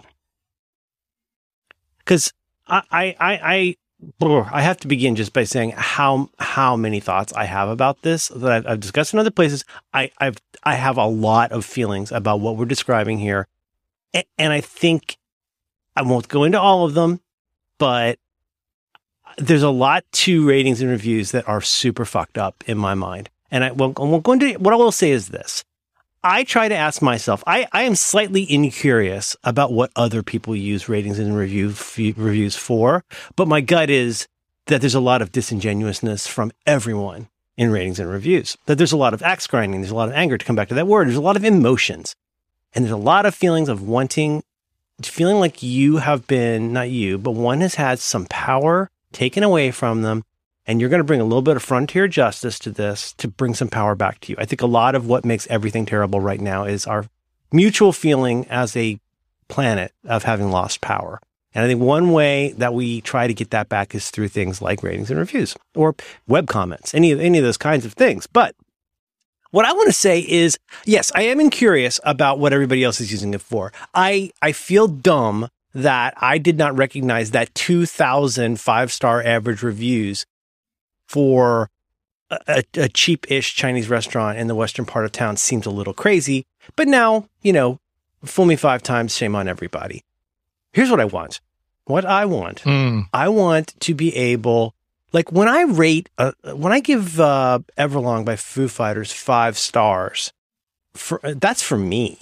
[1.98, 2.34] because
[2.68, 3.76] I, I, I,
[4.22, 8.04] I, I have to begin just by saying how how many thoughts I have about
[8.04, 9.66] this that I've, I've discussed in other places.
[9.94, 13.48] I, I've I have a lot of feelings about what we're describing here,
[14.16, 15.18] A- and I think
[15.96, 17.22] I won't go into all of them,
[17.78, 18.18] but
[19.38, 23.30] there's a lot to ratings and reviews that are super fucked up in my mind.
[23.52, 25.64] And I won't, I won't go into what I will say is this.
[26.24, 30.90] I try to ask myself, I, I am slightly incurious about what other people use
[30.90, 33.06] ratings and review, f- reviews for,
[33.38, 34.28] but my gut is
[34.66, 38.58] that there's a lot of disingenuousness from everyone in ratings and reviews.
[38.66, 40.68] That there's a lot of axe grinding, there's a lot of anger to come back
[40.70, 42.16] to that word, there's a lot of emotions,
[42.74, 44.44] and there's a lot of feelings of wanting,
[45.02, 49.72] feeling like you have been, not you, but one has had some power taken away
[49.72, 50.26] from them
[50.70, 53.56] and you're going to bring a little bit of frontier justice to this to bring
[53.56, 54.36] some power back to you.
[54.38, 57.06] I think a lot of what makes everything terrible right now is our
[57.52, 59.00] mutual feeling as a
[59.48, 61.20] planet of having lost power.
[61.56, 64.62] And I think one way that we try to get that back is through things
[64.62, 65.96] like ratings and reviews or
[66.28, 68.28] web comments, any of any of those kinds of things.
[68.28, 68.56] But
[69.50, 73.12] what I want to say is, yes, I am curious about what everybody else is
[73.12, 73.74] using it for.
[73.96, 80.28] I I feel dumb that I did not recognize that 2,000 five star average reviews
[81.10, 81.70] for
[82.30, 85.94] a, a cheap ish Chinese restaurant in the western part of town seems a little
[85.94, 86.46] crazy.
[86.76, 87.80] But now, you know,
[88.24, 90.04] fool me five times, shame on everybody.
[90.72, 91.42] Here's what I want.
[91.86, 93.08] What I want, Mm.
[93.12, 94.76] I want to be able,
[95.12, 100.32] like when I rate, uh, when I give uh, Everlong by Foo Fighters five stars,
[100.94, 102.20] for that's for me.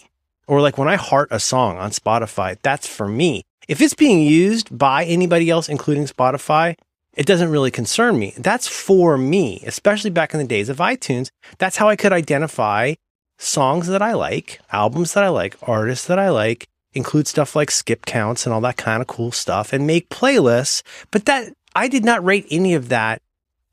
[0.47, 3.43] Or like when I heart a song on Spotify, that's for me.
[3.67, 6.77] If it's being used by anybody else, including Spotify,
[7.17, 8.33] it doesn't really concern me.
[8.37, 11.29] That's for me, especially back in the days of iTunes.
[11.57, 12.93] That's how I could identify
[13.39, 17.71] songs that I like, albums that I like, artists that I like, include stuff like
[17.71, 20.83] skip counts and all that kind of cool stuff and make playlists.
[21.09, 23.21] But that I did not rate any of that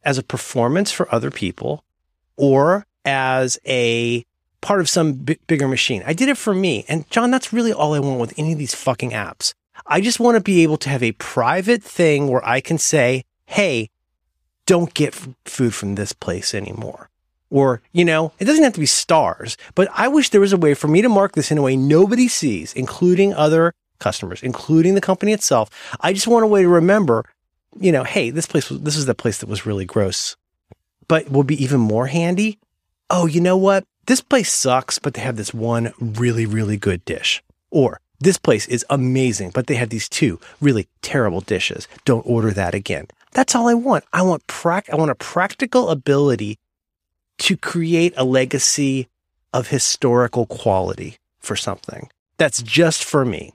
[0.04, 1.84] as a performance for other people
[2.36, 4.24] or as a
[4.62, 6.02] part of some bi- bigger machine.
[6.06, 6.86] I did it for me.
[6.88, 9.52] And John, that's really all I want with any of these fucking apps.
[9.86, 13.24] I just want to be able to have a private thing where I can say,
[13.46, 13.90] Hey,
[14.66, 17.10] don't get f- food from this place anymore.
[17.50, 20.56] Or, you know, it doesn't have to be stars, but I wish there was a
[20.56, 24.94] way for me to mark this in a way nobody sees, including other customers, including
[24.94, 25.70] the company itself.
[26.00, 27.24] I just want a way to remember,
[27.78, 30.36] you know, hey, this place was, this is the place that was really gross.
[31.06, 32.58] But will be even more handy.
[33.10, 33.84] Oh, you know what?
[34.06, 37.42] This place sucks, but they have this one really, really good dish.
[37.70, 41.86] Or this place is amazing, but they have these two really terrible dishes.
[42.04, 43.06] Don't order that again.
[43.34, 44.04] That's all I want.
[44.12, 46.58] I want prac- I want a practical ability
[47.38, 49.08] to create a legacy
[49.52, 52.08] of historical quality for something
[52.38, 53.52] that's just for me.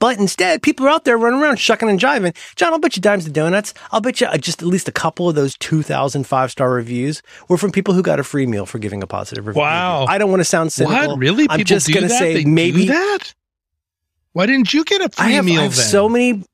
[0.00, 2.34] But instead, people are out there running around shucking and jiving.
[2.56, 3.74] John, I'll bet you dimes to donuts.
[3.92, 7.20] I'll bet you uh, just at least a couple of those 2,000 five star reviews
[7.48, 9.60] were from people who got a free meal for giving a positive review.
[9.60, 10.06] Wow.
[10.06, 11.08] I don't want to sound cynical.
[11.08, 11.18] What?
[11.18, 11.46] Really?
[11.50, 13.34] I'm just going to say They maybe that.
[14.32, 15.84] Why didn't you get a free I have, meal I have then?
[15.84, 16.44] so many.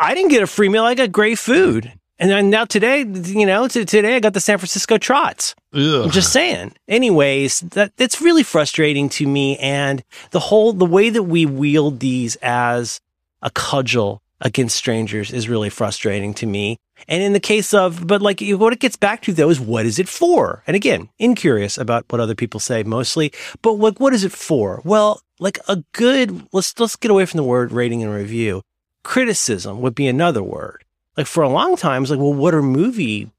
[0.00, 0.84] I didn't get a free meal.
[0.84, 1.92] I got great food.
[2.18, 5.54] And then now today, you know, t- today I got the San Francisco Trots.
[5.74, 6.04] Ugh.
[6.04, 6.72] I'm just saying.
[6.88, 12.00] Anyways, that it's really frustrating to me, and the whole the way that we wield
[12.00, 13.00] these as
[13.42, 16.78] a cudgel against strangers is really frustrating to me.
[17.08, 19.86] And in the case of, but like what it gets back to though is what
[19.86, 20.62] is it for?
[20.66, 23.32] And again, incurious about what other people say mostly,
[23.62, 24.82] but like what is it for?
[24.84, 28.62] Well, like a good let's let's get away from the word rating and review.
[29.02, 30.84] Criticism would be another word.
[31.16, 33.30] Like for a long time, it's like, well, what are movie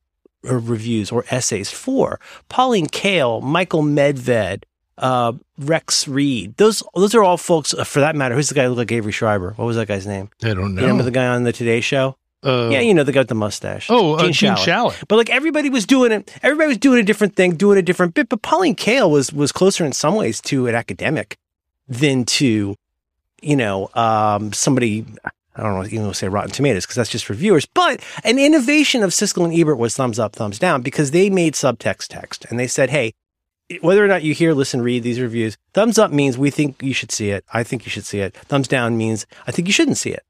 [0.44, 2.20] reviews or essays for?
[2.50, 4.64] Pauline Kael, Michael Medved,
[4.98, 6.58] uh, Rex Reed.
[6.58, 7.74] Those those are all folks.
[7.74, 9.54] Uh, for that matter, who's the guy who looked like Avery Schreiber?
[9.56, 10.30] What was that guy's name?
[10.44, 10.82] I don't know.
[10.82, 12.18] You remember the guy on the Today Show?
[12.44, 13.88] Uh, yeah, you know the guy with the mustache.
[13.92, 14.90] oh, uh, Gene Gene Shalit.
[14.92, 15.04] Shalit.
[15.08, 18.16] But like everybody was doing it, everybody was doing a different thing, doing a different
[18.16, 18.30] bit.
[18.30, 21.38] But Pauline Kael was was closer in some ways to an academic
[21.88, 22.76] than to,
[23.42, 25.06] you know, um, somebody.
[25.62, 27.68] I don't know, even to say Rotten Tomatoes because that's just reviewers.
[27.68, 31.54] But an innovation of Siskel and Ebert was thumbs up, thumbs down because they made
[31.54, 33.14] subtext text and they said, hey,
[33.82, 36.94] whether or not you hear, listen, read these reviews, thumbs up means we think you
[36.94, 37.46] should see it.
[37.54, 38.36] I think you should see it.
[38.36, 40.24] Thumbs down means I think you shouldn't see it.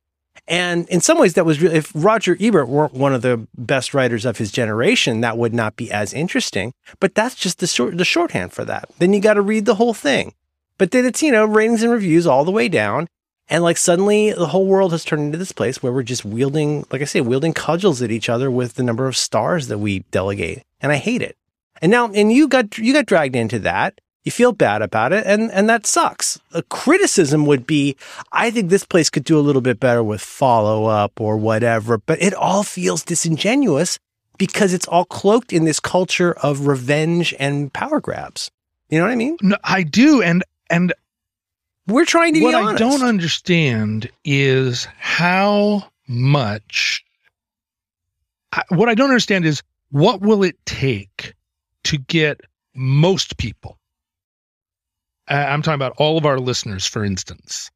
[0.48, 3.94] And in some ways, that was really, if Roger Ebert weren't one of the best
[3.94, 6.74] writers of his generation, that would not be as interesting.
[7.00, 8.90] But that's just the short, the shorthand for that.
[9.00, 10.34] Then you got to read the whole thing.
[10.78, 13.08] But then it's, you know, ratings and reviews all the way down.
[13.52, 16.86] And like suddenly the whole world has turned into this place where we're just wielding,
[16.90, 20.00] like I say, wielding cudgels at each other with the number of stars that we
[20.10, 20.64] delegate.
[20.80, 21.38] And I hate it.
[21.82, 24.00] And now, and you got, you got dragged into that.
[24.24, 25.26] You feel bad about it.
[25.28, 26.40] And, and that sucks.
[26.54, 27.98] A criticism would be,
[28.32, 31.98] I think this place could do a little bit better with follow up or whatever,
[31.98, 34.00] but it all feels disingenuous
[34.38, 38.50] because it's all cloaked in this culture of revenge and power grabs.
[38.90, 39.38] You know what I mean?
[39.42, 40.94] No, I do, and and
[41.92, 47.04] We're trying to what I don't understand is how much.
[48.54, 49.62] I, what I don't understand is
[49.92, 51.34] what will it take
[51.86, 52.42] to get
[52.74, 53.78] most people.
[55.30, 57.70] Uh, I'm talking about all of our listeners, for instance,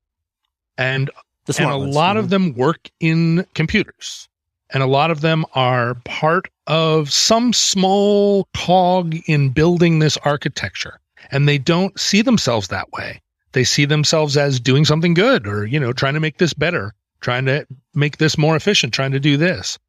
[0.77, 1.09] and
[1.57, 4.27] and a lot of them work in computers
[4.71, 10.99] and a lot of them are part of some small cog in building this architecture
[11.31, 13.21] and they don't see themselves that way
[13.55, 16.93] they see themselves as doing something good or you know trying to make this better
[17.21, 19.79] trying to make this more efficient trying to do this.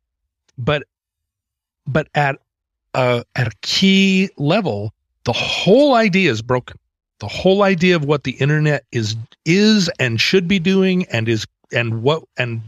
[0.57, 0.85] But
[1.87, 2.37] but at
[2.95, 4.95] a at a key level
[5.25, 6.79] the whole idea is broken.
[7.19, 11.45] The whole idea of what the internet is is and should be doing and is
[11.73, 12.63] and what and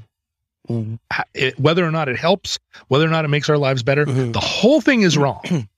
[1.34, 4.32] it, whether or not it helps whether or not it makes our lives better Mhm.
[4.34, 5.40] the whole thing is wrong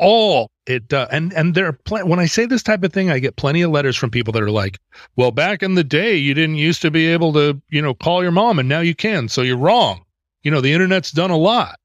[0.00, 1.08] all it does.
[1.12, 3.62] And and there are pl- when I say this type of thing, I get plenty
[3.62, 4.78] of letters from people that are like,
[5.16, 8.22] "Well, back in the day, you didn't used to be able to, you know, call
[8.22, 9.28] your mom, and now you can.
[9.28, 10.02] So you're wrong.
[10.42, 11.76] You know, the internet's done a lot."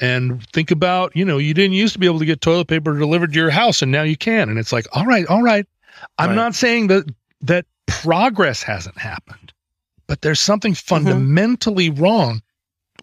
[0.00, 2.98] And think about, you know, you didn't used to be able to get toilet paper
[2.98, 4.48] delivered to your house, and now you can.
[4.48, 5.66] And it's like, all right, all right.
[6.18, 6.34] I'm Right.
[6.36, 7.04] not saying that
[7.42, 9.52] that progress hasn't happened,
[10.08, 10.94] but there's something Mm-hmm.
[10.94, 12.42] fundamentally wrong.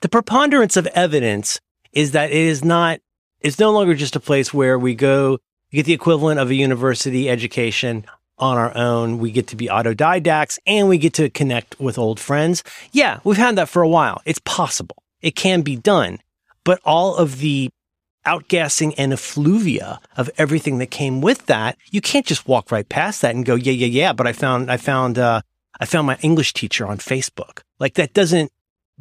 [0.02, 1.60] the preponderance of evidence
[1.94, 3.00] is that it is not
[3.42, 5.40] it's no longer just a place where we go
[5.72, 8.06] get the equivalent of a university education
[8.38, 9.20] on our own.
[9.20, 12.64] We get to be autodidacts and we get to connect with old friends.
[12.92, 14.22] Yeah we've had that for a while.
[14.26, 15.04] It's possible.
[15.22, 16.20] It can be done.
[16.64, 17.70] But all of the
[18.26, 23.22] outgassing and effluvia of everything that came with that you can't just walk right past
[23.22, 25.42] that and go yeah yeah yeah but i found i found uh
[25.80, 27.62] i found my english teacher on facebook.
[27.80, 28.52] Like that doesn't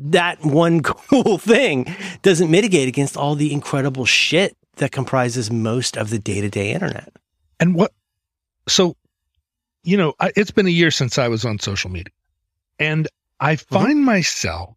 [0.01, 6.11] that one cool thing doesn't mitigate against all the incredible shit that comprises most of
[6.11, 7.13] the day-to-day internet.
[7.59, 7.93] And what,
[8.67, 8.97] so,
[9.83, 12.13] you know, I, it's been a year since I was on social media
[12.79, 13.07] and
[13.39, 13.75] I mm-hmm.
[13.75, 14.75] find myself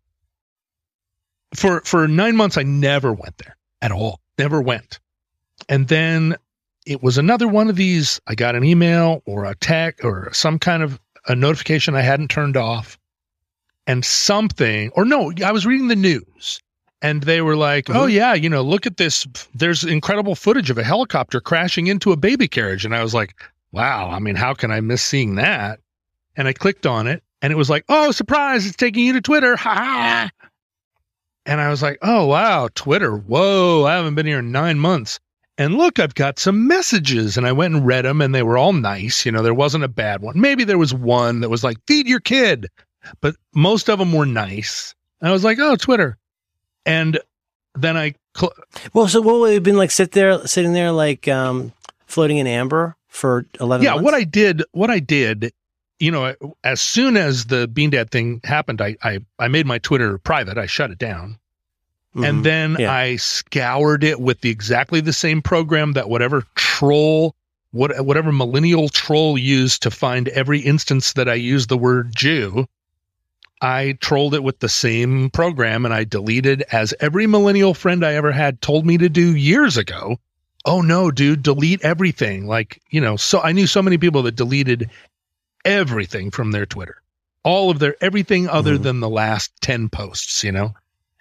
[1.56, 5.00] for, for nine months, I never went there at all, never went.
[5.70, 6.36] And then
[6.86, 8.20] it was another one of these.
[8.28, 12.30] I got an email or a text or some kind of a notification I hadn't
[12.30, 12.98] turned off
[13.88, 16.60] and something, or no, I was reading the news
[17.02, 18.14] and they were like, "Oh Mhm.
[18.14, 19.28] yeah, you know, look at this.
[19.54, 23.36] There's incredible footage of a helicopter crashing into a baby carriage." And I was like,
[23.72, 25.80] "Wow, I mean, how can I miss seeing that?"
[26.38, 28.66] And I clicked on it, and it was like, "Oh, surprise!
[28.66, 30.30] It's taking you to Twitter!" Ha ha!
[31.46, 33.18] And I was like, "Oh wow, Twitter!
[33.18, 35.20] Whoa, I haven't been here in nine months."
[35.58, 38.58] And look, I've got some messages, and I went and read them, and they were
[38.58, 39.26] all nice.
[39.26, 40.40] You know, there wasn't a bad one.
[40.40, 42.68] Maybe there was one that was like, "Feed your kid,"
[43.22, 44.95] but most of them were nice.
[45.22, 46.18] And I was like, "Oh, Twitter."
[46.86, 47.20] And
[47.76, 48.54] then I cl-
[48.93, 51.72] Well, so what would have been like sit there sitting there like um
[52.06, 54.04] floating in amber for 11 yeah months?
[54.06, 55.51] what i did what i did
[55.99, 59.78] you know as soon as the bean dad thing happened i i, I made my
[59.80, 61.38] twitter private i shut it down
[62.16, 62.28] Mhm.
[62.30, 62.91] and then Yeah.
[62.91, 67.36] i scoured it with the exactly the same program that whatever troll
[67.72, 72.68] what whatever millennial troll used to find every instance that i used the word jew
[73.64, 78.14] i trolled it with the same program and i deleted as every millennial friend i
[78.14, 80.18] ever had told me to do years ago.
[80.66, 82.45] Oh no dude delete everything.
[82.45, 84.89] Like you know so i knew so many people that deleted
[85.66, 86.97] everything from their twitter.
[87.43, 88.84] All of their everything other Mhm.
[88.84, 90.74] than the last 10 posts you know?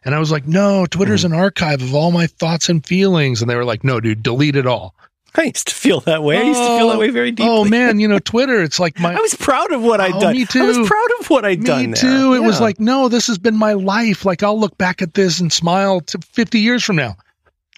[0.05, 3.41] And i was like no twitter's an archive of all my thoughts and feelings.
[3.41, 4.95] And they were like no dude delete it all
[5.37, 6.39] I used to feel that way.
[6.39, 7.51] I used to feel that way very deeply.
[7.51, 10.21] oh man you know twitter it's like my I was proud of what I'd Oh,
[10.21, 10.33] done.
[10.35, 10.63] me too.
[10.63, 11.91] I was proud of what I'd me done.
[11.93, 11.95] there.
[11.95, 15.15] too it was like no this has been my life like i'll look back at
[15.15, 17.17] this and smile to 50 years from now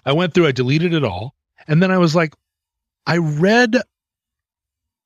[0.05, 1.33] i went through i deleted it all
[1.67, 2.33] and then i was like
[3.07, 3.77] i read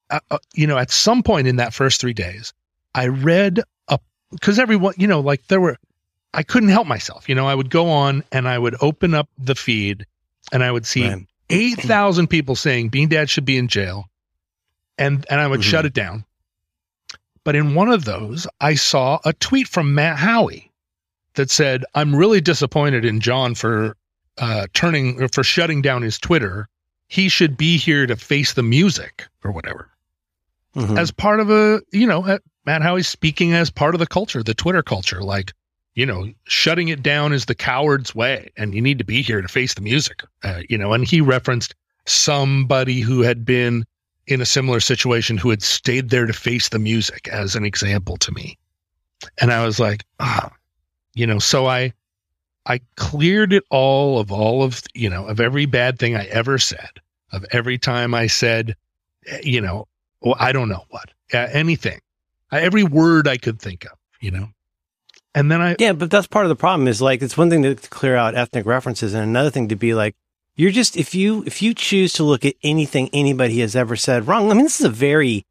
[0.10, 2.54] uh, uh, you know at some point in that first three days
[2.96, 4.00] i read a
[4.32, 5.78] because everyone you know like there were
[6.34, 9.30] i couldn't help myself you know i would go on and i would open up
[9.38, 10.06] the feed
[10.52, 11.26] and i would see Right.
[11.50, 14.10] 8,000 people saying Bean Dad should be in jail.
[14.98, 15.64] And, and I would Mhm.
[15.64, 16.26] shut it down.
[17.44, 20.72] But in one of those, I saw a tweet from Matt Howie
[21.36, 23.96] that said, I'm really disappointed in John for
[24.38, 26.70] uh, turning or for shutting down his Twitter.
[27.08, 29.90] He should be here to face the music or whatever
[30.76, 30.98] Mhm.
[30.98, 34.54] as part of a, you know, Matt Howie's speaking as part of the culture, the
[34.54, 35.22] Twitter culture.
[35.22, 35.52] Like,
[35.96, 39.42] you know, shutting it down is the coward's way, and you need to be here
[39.42, 40.24] to face the music.
[40.44, 41.76] Uh, you know, and he referenced
[42.06, 43.86] somebody who had been
[44.28, 48.16] in a similar situation who had stayed there to face the music as an example
[48.18, 48.58] to me.
[49.42, 50.52] And I was like, ah,
[51.16, 51.92] you know, so I,
[52.68, 56.60] I cleared it all of all of, you know, of every bad thing I ever
[56.60, 57.02] said,
[57.34, 58.76] of every time I said,
[59.26, 59.88] eh, you know,
[60.22, 62.00] well, I don't know what, uh, anything,
[62.52, 64.48] uh, every word I could think of, you know.
[65.40, 67.64] And then I, Yeah, but that's part of the problem is like it's one thing
[67.64, 70.16] to, clear out ethnic references and another thing to be like
[70.56, 74.28] you're just if you if you choose to look at anything anybody has ever said
[74.28, 74.52] wrong.
[74.52, 75.46] I mean, this is a very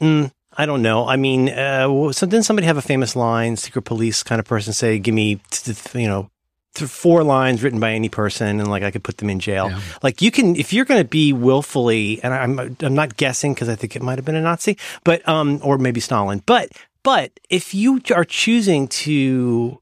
[0.00, 1.06] mm, I don't know.
[1.06, 4.72] I mean, uh, so didn't somebody have a famous line, secret police kind of person
[4.72, 5.40] say, "Give me
[5.94, 6.28] you know
[6.74, 9.80] four lines written by any person and like I could put them in jail." Yeah.
[10.02, 13.68] Like you can if you're going to be willfully and I'm I'm not guessing because
[13.68, 16.68] I think it might have been a Nazi, but um or maybe Stalin, but
[17.02, 19.80] but if you are choosing to,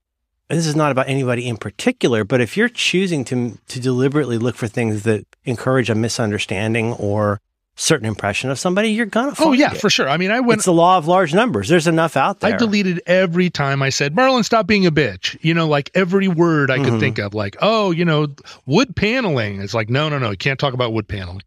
[0.48, 4.38] and this is not about anybody in particular, but if you're choosing to to deliberately
[4.38, 7.40] look for things that encourage a misunderstanding or
[7.76, 9.34] certain impression of somebody, you're gonna.
[9.38, 9.80] Oh yeah, it.
[9.80, 10.08] for sure.
[10.08, 10.58] I mean, I went.
[10.58, 11.68] It's the law of large numbers.
[11.68, 12.54] There's enough out there.
[12.54, 15.36] I deleted every time I said, Marlon, stop being a bitch.
[15.42, 17.00] You know, like every word I could Mhm.
[17.00, 18.28] think of, like, oh, you know,
[18.66, 19.60] wood paneling.
[19.60, 21.42] It's like, no, no, no, you can't talk about wood paneling.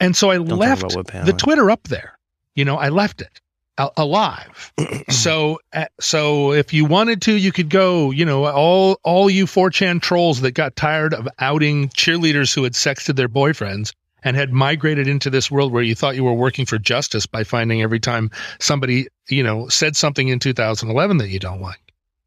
[0.00, 1.34] And so I Don't left the.
[1.36, 2.18] Twitter up there.
[2.54, 3.40] You know, I left it
[3.78, 4.72] alive.
[5.10, 8.10] so, uh, so if you wanted to, you could go.
[8.10, 12.74] You know, all all you 4chan trolls that got tired of outing cheerleaders who had
[12.74, 16.64] sexted their boyfriends and had migrated into this world where you thought you were working
[16.64, 21.38] for justice by finding every time somebody, you know, said something in 2011 that you
[21.38, 21.80] don't like.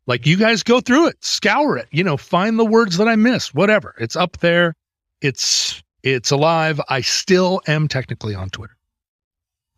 [0.06, 3.16] Like you guys go through it, scour it, you know, find the words that I
[3.16, 3.94] missed, whatever.
[4.00, 4.74] It's up there.
[5.22, 6.80] It's it's alive.
[6.88, 8.78] I still am technically on Twitter.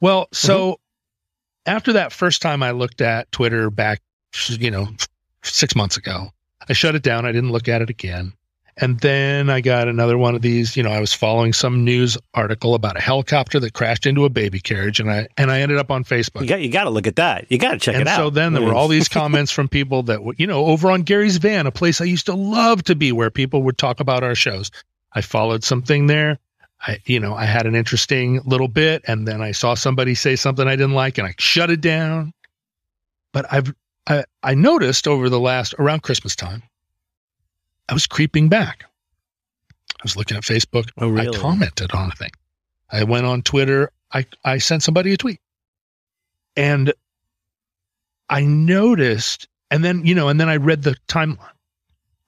[0.01, 0.80] Well, so
[1.66, 4.01] after that first time I looked at Twitter back,
[4.47, 4.88] you know,
[5.43, 6.30] 6 months ago,
[6.68, 7.26] I shut it down.
[7.26, 8.34] I didn't look at it again.
[8.82, 12.18] And then I got another one of these, you know, I was following some news
[12.34, 15.78] article about a helicopter that crashed into a baby carriage and I and I ended
[15.78, 16.41] up on Facebook.
[16.41, 17.45] You got you got to look at that.
[17.49, 18.14] You got to check and it out.
[18.14, 18.76] And so then there were mm.
[18.76, 21.99] all these comments from people that, were, you know, over on Gary's Van, a place
[21.99, 24.72] I used to love to be where people would talk about our shows.
[25.12, 26.39] I followed something there.
[26.82, 30.36] I, you know, I had an interesting little bit and then I saw somebody say
[30.36, 32.34] something I didn't like and I shut it down.
[33.34, 33.73] But I've,
[34.07, 36.63] I, I noticed over the last, around Christmas time,
[37.89, 38.86] I was creeping back.
[39.91, 40.89] I was looking at Facebook.
[40.97, 41.36] Oh, really?
[41.36, 42.32] I commented on a thing.
[42.91, 43.91] I went on Twitter.
[44.13, 45.41] I, I sent somebody a tweet.
[46.55, 46.93] And
[48.30, 51.38] I noticed, and then, you know, and then I read the timeline.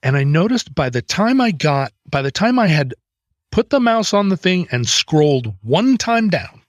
[0.04, 2.94] And I noticed by the time I got, by the time I had
[3.52, 6.62] put the mouse on the thing and scrolled one time down,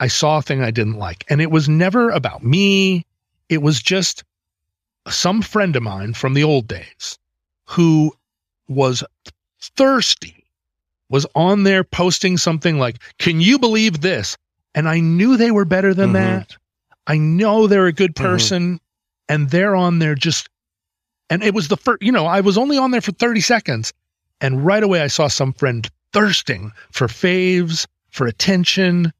[0.00, 1.24] I saw a thing I didn't like.
[1.28, 3.04] And it was never about me.
[3.48, 4.24] It was just
[5.08, 7.18] some friend of mine from the old days
[7.66, 8.12] who
[8.68, 9.04] was
[9.76, 10.44] thirsty,
[11.10, 14.36] was on there posting something like, Can you believe this?
[14.74, 16.14] And I knew they were better than Mhm.
[16.14, 16.56] that.
[17.06, 18.22] I know they're a good Mhm.
[18.22, 18.80] person.
[19.28, 20.50] And they're on there just,
[21.30, 23.92] and it was the first, you know, I was only on there for 30 seconds.
[24.44, 29.10] And right away, I saw some friend thirsting for faves, for attention,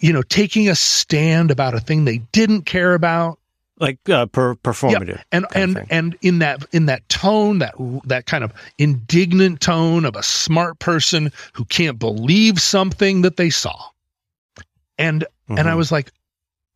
[0.00, 3.38] you know, taking a stand about a thing they didn't care about
[3.78, 5.22] like uh, per, performative.
[5.30, 7.74] and and and in that in that tone that
[8.04, 13.48] that kind of indignant tone of a smart person who can't believe something that they
[13.50, 13.76] saw
[14.98, 15.76] and and i Mhm.
[15.76, 16.12] was like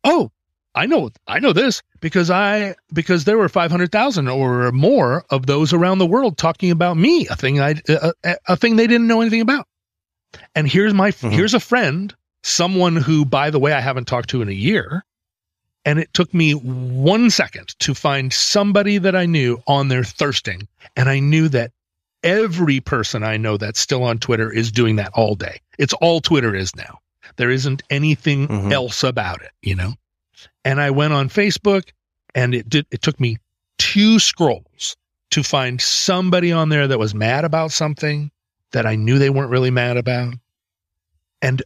[0.03, 0.31] oh
[0.77, 5.73] i know i know this because i because there were 500000 or more of those
[5.73, 8.13] around the world talking about me a thing i a,
[8.47, 9.67] a, thing they didn't know anything about
[10.55, 11.31] and here's my Mhm.
[11.31, 15.03] here's a friend someone who by the way i haven't talked to in a year
[15.85, 20.67] and it took me one second to find somebody that I knew on their thirsting.
[20.97, 21.71] And I knew that
[22.23, 25.61] every person I know that's still on Twitter is doing that all day.
[25.79, 26.99] It's all Twitter is now.
[27.37, 28.73] There isn't anything Mhm.
[28.73, 29.93] else about it, you know?
[30.65, 31.89] And I went on Facebook
[32.35, 33.37] and it did, it took me
[33.77, 34.95] two scrolls
[35.31, 38.31] to find somebody on there that was mad about something
[38.71, 40.33] that I knew they weren't really mad about.
[41.41, 41.61] And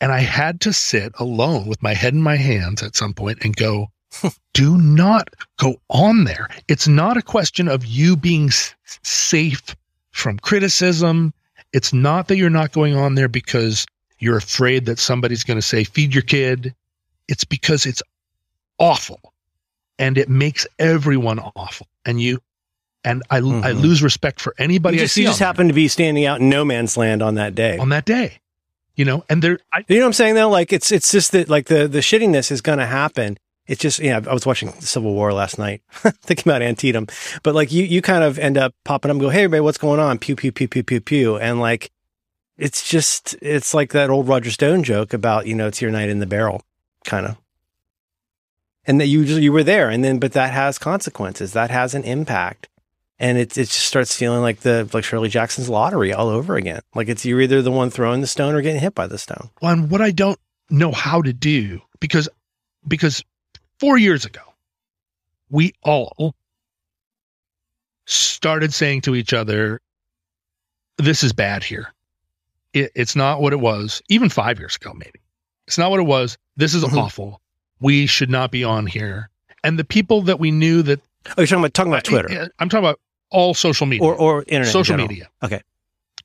[0.00, 3.38] and I had to sit alone with my head in my hands at some point
[3.42, 3.88] and go,
[4.52, 6.48] do not go on there.
[6.68, 9.74] It's not a question of you being s- safe
[10.12, 11.34] from criticism.
[11.72, 13.86] It's not that you're not going on there because
[14.20, 16.74] you're afraid that somebody's going to say, feed your kid.
[17.28, 18.02] It's because it's
[18.78, 19.32] awful
[19.98, 21.86] and it makes everyone awful.
[22.04, 22.40] And you,
[23.04, 23.80] and I, I Mhm.
[23.82, 26.24] lose respect for anybody you I just, see you just on, happened to be standing
[26.26, 27.76] out in no man's land on that day.
[27.78, 28.38] on that day,
[28.96, 30.48] you know, and there, I, You know what I'm saying though?
[30.50, 33.38] Like it's it's just that like the the shittiness is going to happen.
[33.66, 34.20] It's just yeah.
[34.26, 35.82] I was watching Civil War last night,
[36.22, 37.06] thinking about Antietam,
[37.42, 39.78] but like you you kind of end up popping up and go, hey everybody, what's
[39.78, 40.18] going on?
[40.18, 41.90] Pew pew pew pew pew pew, and like
[42.56, 46.08] it's just it's like that old Roger Stone joke about you know it's your night
[46.08, 46.62] in the barrel,
[47.04, 47.36] kind of.
[48.86, 51.52] And that you you were there, and then but that has consequences.
[51.52, 52.68] That has an impact
[53.18, 56.80] and it it just starts feeling like the like Shirley Jackson's lottery all over again.
[56.94, 59.50] Like it's you're either the one throwing the stone or getting hit by the stone.
[59.60, 60.38] on what I don't
[60.70, 62.28] know how to do because
[62.86, 63.24] because
[63.80, 64.42] four years ago
[65.50, 66.34] we all
[68.06, 69.80] started saying to each other,
[70.96, 71.92] "This is bad here.
[72.72, 75.20] It, it's not what it was." Even five years ago, maybe
[75.66, 76.38] it's not what it was.
[76.58, 76.98] This is Mhm.
[76.98, 77.40] awful.
[77.80, 79.30] We should not be on here.
[79.64, 81.00] And the people that we knew that
[81.30, 83.00] Oh, you're talking about talking about Twitter I, am talking about
[83.30, 84.72] all social media or or internet.
[84.72, 85.08] social general.
[85.08, 85.28] media.
[85.42, 85.60] Okay.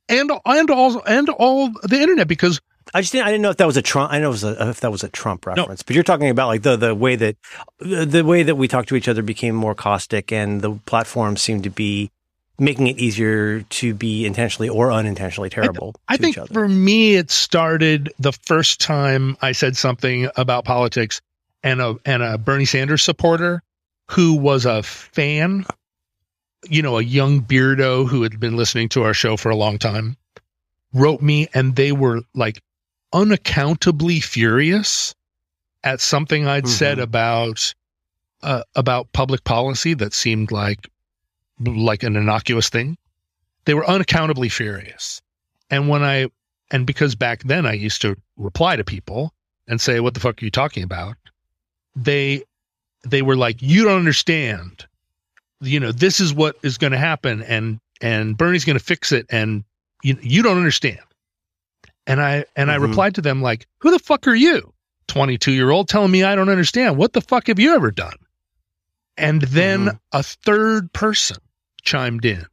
[0.10, 2.60] And and all and all the internet because
[2.94, 4.12] I just didn't, I didn't know if that was a Trump.
[4.12, 6.48] I know it was a, if that was a Trump reference, but you're talking about
[6.48, 7.38] like the the way that
[7.80, 11.64] the, way that we talk to each other became more caustic, and the platforms seemed
[11.64, 12.12] to be
[12.60, 15.96] making it easier to be intentionally or unintentionally terrible.
[16.08, 16.54] I, to think each other.
[16.54, 21.22] for me, it started the first time I said something about politics,
[21.64, 23.62] and a and a Bernie Sanders supporter
[24.12, 25.66] who was a fan,
[26.70, 29.78] you know, a young beardo who had been listening to our show for a long
[29.80, 30.18] time,
[30.94, 32.62] wrote me, and they were like
[33.14, 35.16] unaccountably furious
[35.84, 37.04] at something I'd said Mhm.
[37.04, 37.74] about
[38.42, 40.90] uh, about public policy that seemed like
[41.60, 42.98] like an innocuous thing.
[43.66, 45.22] They were unaccountably furious.
[45.70, 46.28] And when I
[46.72, 49.34] and because back then I used to reply to people
[49.68, 51.16] and say, "What the fuck are you talking about?"
[51.96, 52.44] They
[53.04, 54.86] they were like, "You don't understand.
[55.62, 59.12] You know, this is what is going to happen, and and Bernie's going to fix
[59.12, 59.64] it, and
[60.04, 61.00] you you don't understand."
[62.06, 62.82] And I and I Mhm.
[62.82, 64.74] replied to them like, "Who the fuck are you,
[65.08, 66.98] twenty two year old, telling me I don't understand?
[66.98, 68.18] What the fuck have you ever done?"
[69.18, 70.00] And then Mhm.
[70.12, 71.38] a third person
[71.82, 72.46] chimed in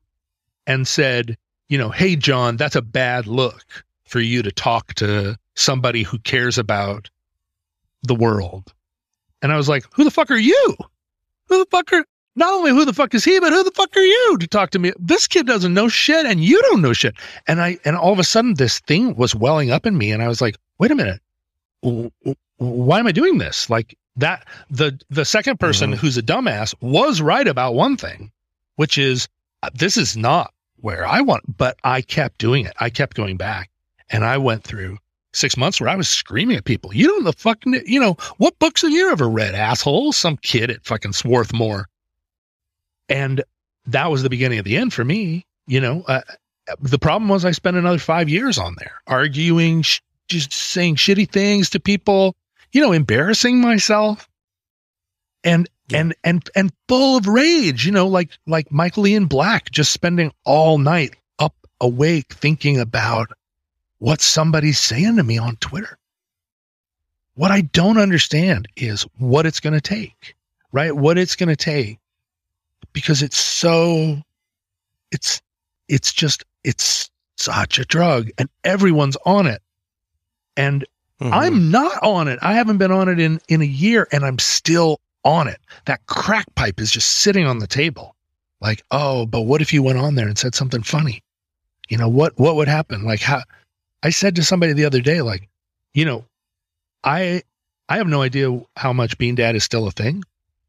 [0.67, 1.37] and said,
[1.69, 6.19] you know, hey, John, that's a bad look for you to talk to somebody who
[6.19, 7.09] cares about
[8.03, 8.73] the world.
[9.43, 10.77] And I was like, who the fuck are you?
[11.49, 12.05] Who the fuck are,
[12.37, 14.71] not only who the fuck is he, but who the fuck are you to talk
[14.71, 14.93] to me?
[14.99, 17.15] This kid doesn't know shit and you don't know shit.
[17.47, 20.23] And I, and all of a sudden this thing was welling up in me and
[20.23, 21.21] I was like, wait a minute.
[22.59, 23.71] Why am I doing this?
[23.71, 25.97] Like that, the, the second person Mhm.
[25.97, 28.31] who's a dumbass was right about one thing,
[28.77, 29.29] which is
[29.63, 32.73] uh, this is not where I want, but I kept doing it.
[32.81, 33.71] I kept going back
[34.11, 34.99] and I went through
[35.33, 36.93] six months where I was screaming at people.
[36.95, 40.13] You don't the fucking, you know, what books have you ever read, asshole?
[40.13, 41.87] Some kid at fucking Swarthmore.
[43.09, 43.43] And
[43.87, 45.45] that was the beginning of the end for me.
[45.67, 46.23] You know, uh,
[46.81, 51.31] the problem was I spent another five years on there arguing, sh- just saying shitty
[51.31, 52.35] things to people,
[52.73, 54.29] you know, embarrassing myself.
[55.43, 56.01] And Yeah.
[56.01, 60.33] and and and full of rage, you know, like like Michael Ian Black, just spending
[60.45, 63.31] all night up awake thinking about
[63.99, 65.99] what somebody's saying to me on Twitter.
[67.35, 70.37] What I don't understand is what it's going to take,
[70.73, 70.95] right?
[70.95, 71.99] What it's going to take
[72.93, 74.19] because it's so
[75.11, 75.41] it's
[75.89, 79.63] it's just it's such a drug and everyone's on it.
[80.57, 80.85] And
[81.21, 81.33] Mhm.
[81.33, 82.39] I'm not on it.
[82.43, 85.61] I haven't been on it in in a year and I'm still on it.
[85.85, 88.17] That crack pipe is just sitting on the table.
[88.61, 91.23] Like, oh, but what if you went on there and said something funny?
[91.89, 93.05] You know, what what would happen?
[93.05, 93.43] Like how
[94.03, 95.49] I said to somebody the other day, like,
[95.93, 96.25] you know,
[97.05, 97.43] I
[97.89, 100.23] I have no idea how much Bean Dad is still a thing.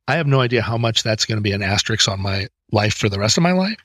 [0.08, 2.96] I have no idea how much that's going to be an asterisk on my life
[2.96, 3.78] for the rest of my life.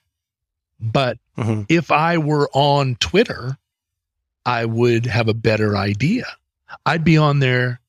[0.81, 1.67] But Mhm.
[1.69, 3.57] if I were on Twitter,
[4.45, 6.27] I would have a better idea.
[6.85, 7.81] I'd be on there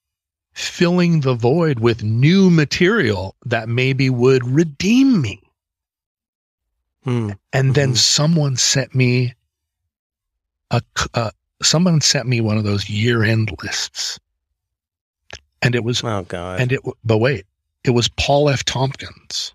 [0.54, 5.42] filling the void with new material that maybe would redeem me.
[7.04, 7.32] Hmm.
[7.54, 7.98] And then Mhm.
[7.98, 9.34] someone sent me
[10.72, 10.82] a,
[11.14, 11.32] uh,
[11.64, 14.20] someone sent me one of those year end lists.
[15.62, 16.60] And it was Oh God.
[16.60, 17.46] and it, but wait,
[17.84, 18.64] it was Paul F.
[18.64, 19.54] Tompkins,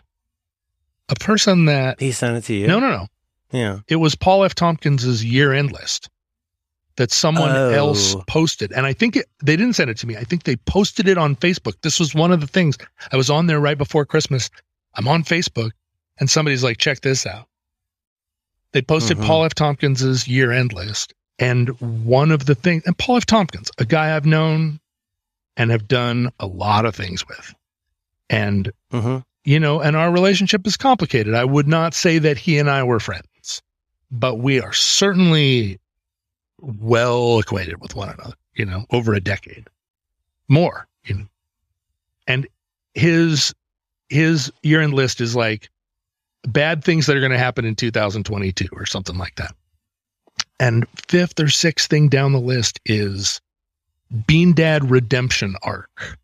[1.09, 2.67] a person that, he sent it to you.
[2.67, 3.07] no, no, no.
[3.53, 3.81] Yeah.
[3.89, 4.55] It was Paul F.
[4.55, 6.09] Tompkins's year end list
[6.97, 7.71] that someone Oh.
[7.71, 8.73] else posted.
[8.73, 10.17] And I think it, they didn't send it to me.
[10.17, 11.75] I think they posted it on Facebook.
[11.83, 12.77] This was one of the things
[13.13, 14.51] I was on there right before Christmas.
[14.95, 15.71] I'm on Facebook
[16.19, 17.47] and somebody's like, check this out.
[18.73, 19.27] They posted Mhm.
[19.27, 19.55] Paul F.
[19.55, 21.13] Tompkins's year end list.
[21.39, 21.69] And
[22.05, 23.27] one of the things, and Paul F.
[23.27, 24.79] Tompkins, a guy I've known
[25.57, 27.55] and have done a lot of things with.
[28.31, 31.35] And hmm you know, and our relationship is complicated.
[31.35, 33.61] I would not say that he and I were friends,
[34.09, 35.81] but we are certainly
[36.63, 39.69] well acquainted with one another, you know, over a decade
[40.49, 40.87] more.
[41.05, 41.27] You know.
[42.27, 42.47] And
[42.95, 43.55] his
[44.09, 45.69] his year end list is like
[46.49, 49.55] bad things that are going to happen in 2022 or something like that.
[50.61, 53.41] And fifth or sixth thing down the list is
[54.27, 56.19] Bean Dad redemption arc.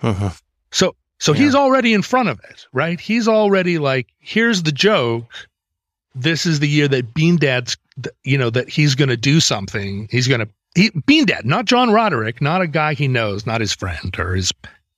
[0.00, 0.28] hmm
[0.70, 1.40] So so Yeah.
[1.44, 3.00] he's already in front of it, right?
[3.00, 5.32] He's already like, here's the joke.
[6.16, 7.76] This is the year that Bean Dad's,
[8.24, 10.08] you know, that he's going to do something.
[10.10, 13.60] He's going to he, Bean Dad, not John Roderick, not a guy he knows, not
[13.60, 14.52] his friend or his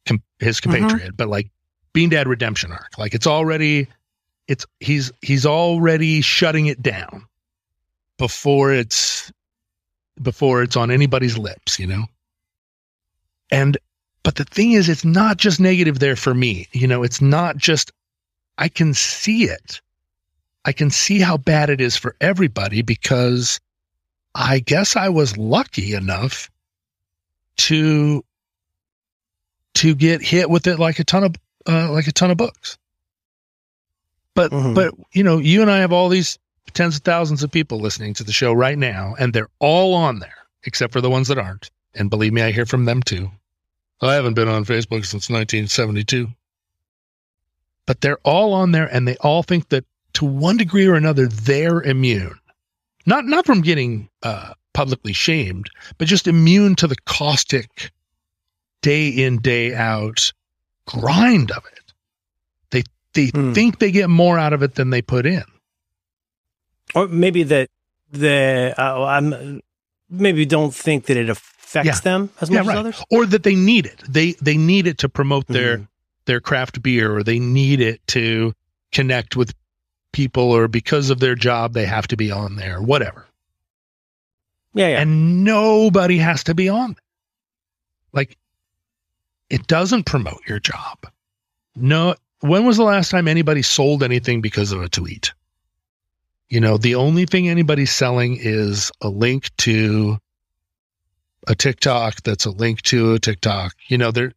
[0.04, 0.72] his mm-hmm.
[0.72, 1.50] compatriot, but like
[1.92, 2.96] Bean Dad redemption arc.
[2.98, 3.88] Like it's already,
[4.46, 7.26] it's he's he's already shutting it down
[8.16, 9.32] before it's
[10.20, 12.04] before it's on anybody's lips, you know.
[13.50, 13.78] And
[14.22, 16.68] but the thing is, it's not just negative there for me.
[16.72, 17.92] You know, it's not just,
[18.58, 19.80] I can see it.
[20.68, 23.58] I can see how bad it is for everybody because
[24.34, 26.50] I guess I was lucky enough
[27.68, 28.22] to,
[29.76, 32.76] to get hit with it like a ton of, uh, like a ton of books.
[34.34, 34.74] But Mhm.
[34.74, 36.38] but you know, you and I have all these
[36.74, 40.18] tens of thousands of people listening to the show right now, and they're all on
[40.18, 41.70] there, except for the ones that aren't.
[41.94, 43.30] And believe me, I hear from them too.
[44.02, 46.28] I haven't been on Facebook since 1972.
[47.86, 49.86] But they're all on there and they all think that
[50.18, 52.38] to one degree or another they're immune.
[53.06, 57.90] Not not from getting uh, publicly shamed, but just immune to the caustic
[58.82, 60.32] day in day out
[60.86, 61.92] grind of it.
[62.70, 62.82] They
[63.14, 63.52] they Hmm.
[63.52, 65.44] think they get more out of it than they put in.
[66.94, 67.68] or maybe that
[68.10, 69.60] the uh, I'm
[70.10, 72.00] maybe don't think that it affects Yeah.
[72.02, 72.74] them as Yeah, much right.
[72.74, 73.04] as others.
[73.10, 74.02] Or that they need it.
[74.08, 75.88] They they need it to promote their Mhm.
[76.24, 78.52] their craft beer or they need it to
[78.92, 79.54] connect with
[80.18, 83.24] people or because of their job they have to be on there, whatever.
[84.74, 85.00] Yeah, yeah.
[85.00, 86.94] And nobody has to be on.
[86.94, 87.02] there.
[88.12, 88.36] Like
[89.48, 90.98] it doesn't promote your job.
[91.76, 95.32] No, when was the last time anybody sold anything because of a tweet?
[96.48, 100.18] You know, the only thing anybody's selling is a link to
[101.46, 103.72] a TikTok that's a link to a TikTok.
[103.86, 104.32] You know, there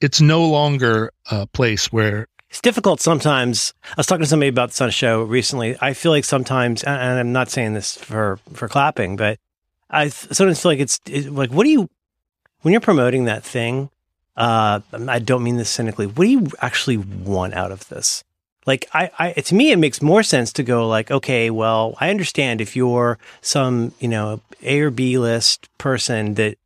[0.00, 3.72] it's no longer a place where It's difficult sometimes.
[3.84, 5.76] I was talking to somebody about this on a show recently.
[5.80, 9.38] I feel like sometimes, and I'm not saying this for for clapping, but
[9.88, 11.88] I sometimes feel like it's, it, like, what do you
[12.62, 13.90] when you're promoting that thing?
[14.36, 16.06] Uh, I don't mean this cynically.
[16.06, 18.24] What do you actually want out of this?
[18.66, 22.10] Like, I, I, to me, it makes more sense to go like, okay, well, I
[22.10, 26.58] understand if you're some, you know, A or B list person that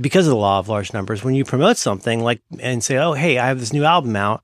[0.00, 3.12] because of the law of large numbers, when you promote something like and say, oh,
[3.14, 4.42] hey, I have this new album out,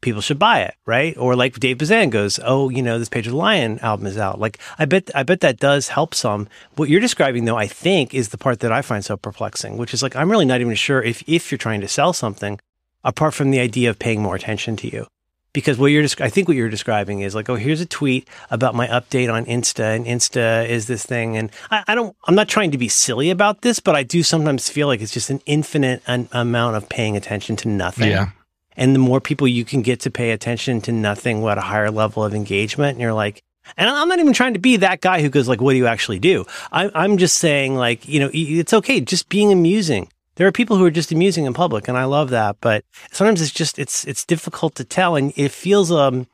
[0.00, 1.16] people should buy it, right?
[1.16, 4.40] Or like Dave Bazan goes, oh, you know, this Pedro the Lion album is out.
[4.40, 6.48] Like, I bet, I bet that does help some.
[6.76, 9.92] What you're describing, though, I think, is the part that I find so perplexing, which
[9.94, 12.58] is like, I'm really not even sure if if you're trying to sell something,
[13.04, 15.06] apart from the idea of paying more attention to you.
[15.52, 18.76] Because what you're, I think what you're describing is like, oh, here's a tweet about
[18.76, 22.48] my update on Insta, and Insta is this thing, and I, I don't, I'm not
[22.48, 25.40] trying to be silly about this, but I do sometimes feel like it's just an
[25.46, 28.10] infinite amount of paying attention to nothing.
[28.10, 28.30] yeah.
[28.76, 31.90] And the more people you can get to pay attention to nothing, what a higher
[31.90, 33.42] level of engagement, and you're like,
[33.76, 35.86] and I'm not even trying to be that guy who goes like, "What do you
[35.86, 40.08] actually do?" I, I'm just saying, like, you know, it's okay, just being amusing.
[40.36, 42.56] There are people who are just amusing in public, and I love that.
[42.60, 46.26] But sometimes it's just it's it's difficult to tell, and it feels um,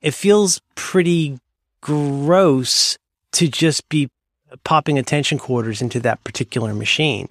[0.00, 1.38] it feels pretty
[1.80, 2.96] gross
[3.32, 4.08] to just be
[4.64, 7.28] popping attention quarters into that particular machine.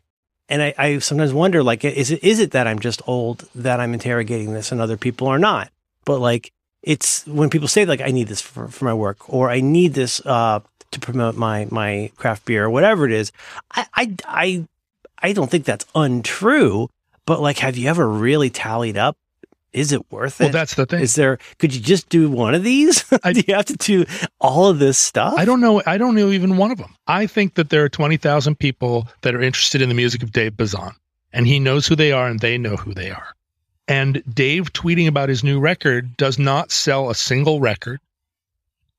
[0.52, 3.80] And I, I sometimes wonder, like, is it is it that I'm just old that
[3.80, 5.72] I'm interrogating this and other people are not?
[6.04, 6.52] But like,
[6.84, 9.93] it's when people say like, I need this for, for my work or I need
[9.93, 10.60] this uh,
[10.91, 13.32] to promote my my craft beer or whatever it is.
[13.74, 14.68] I, I I
[15.20, 16.89] I don't think that's untrue.
[17.26, 19.16] But like, have you ever really tallied up?
[19.74, 20.45] Is it worth it?
[20.45, 21.01] Well, that's the thing.
[21.01, 21.38] Is there?
[21.57, 23.05] Could you just do one of these?
[23.24, 24.05] I- do you have to do
[24.39, 25.36] all of this stuff?
[25.38, 25.82] I don't know.
[25.86, 26.95] I don't know even one of them.
[27.07, 30.57] I think that there are 20,000 people that are interested in the music of Dave
[30.57, 30.91] Bazan,
[31.32, 33.34] and he knows who they are and they know who they are.
[33.88, 37.99] And Dave tweeting about his new record does not sell a single record.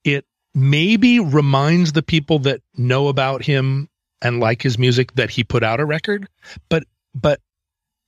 [0.04, 3.88] It maybe reminds the people that know about him
[4.20, 6.28] and like his music that he put out a record,
[6.68, 7.40] but but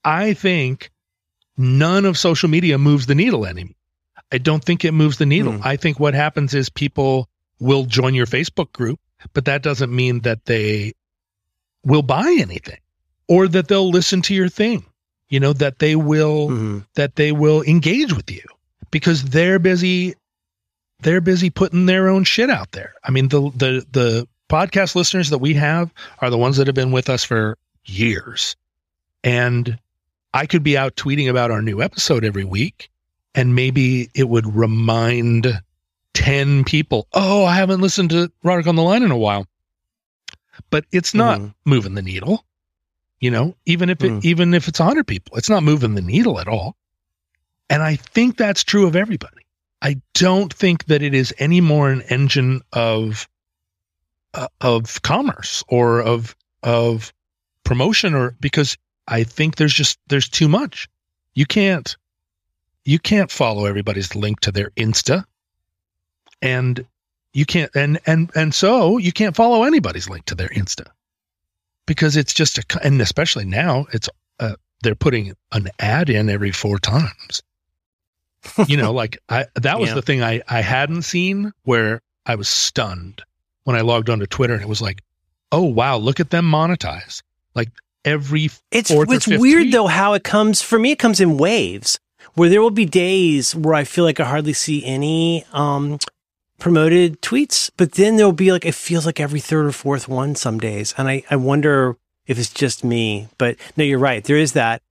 [0.04, 0.90] I think
[1.56, 3.74] none of social media moves the needle anymore.
[4.32, 5.52] I don't think it moves the needle.
[5.52, 5.60] Hmm.
[5.62, 7.28] I think what happens is people
[7.60, 8.98] will join your Facebook group,
[9.32, 10.92] but that doesn't mean that they
[11.84, 12.78] will buy anything
[13.28, 14.84] or that they'll listen to your thing.
[15.28, 16.86] You know, that they will Mhm.
[16.94, 18.42] that they will engage with you
[18.90, 20.14] because they're busy
[21.00, 22.94] they're busy putting their own shit out there.
[23.04, 26.76] I mean, the the the podcast listeners that we have are the ones that have
[26.76, 28.56] been with us for years.
[29.22, 29.78] And
[30.34, 32.90] I could be out tweeting about our new episode every week
[33.34, 35.62] and maybe it would remind
[36.12, 39.46] 10 people, "Oh, I haven't listened to Roderick on the Line in a while."
[40.70, 41.54] But it's not Mhm.
[41.64, 42.44] moving the needle.
[43.20, 44.24] You know, even if it Mm.
[44.24, 46.76] even if it's 100 people, it's not moving the needle at all.
[47.70, 49.46] And I think that's true of everybody.
[49.82, 53.28] I don't think that it is any more an engine of
[54.34, 57.12] uh, of commerce or of of
[57.64, 58.76] promotion or because
[59.08, 60.88] I think there's just there's too much.
[61.34, 61.96] You can't
[62.84, 65.24] you can't follow everybody's link to their Insta
[66.42, 66.84] and
[67.32, 70.86] you can't and and and so you can't follow anybody's link to their Insta
[71.86, 74.08] because it's just a and especially now it's
[74.40, 77.42] uh, they're putting an ad in every four times
[78.68, 79.94] you know like i that was Yeah.
[79.94, 83.22] the thing i i hadn't seen where i was stunned
[83.64, 85.00] when i logged onto twitter and it was like
[85.52, 87.22] oh wow look at them monetize
[87.54, 87.70] like
[88.04, 89.72] every It's it's weird tweet.
[89.72, 90.92] though how it comes for me.
[90.92, 91.98] It comes in waves
[92.34, 95.98] where there will be days where I feel like I hardly see any um,
[96.58, 100.34] promoted tweets, but then there'll be like, it feels like every third or fourth one
[100.34, 100.94] some days.
[100.96, 101.96] And I, I wonder
[102.26, 104.24] if it's just me, but no, you're right.
[104.24, 104.82] There is that.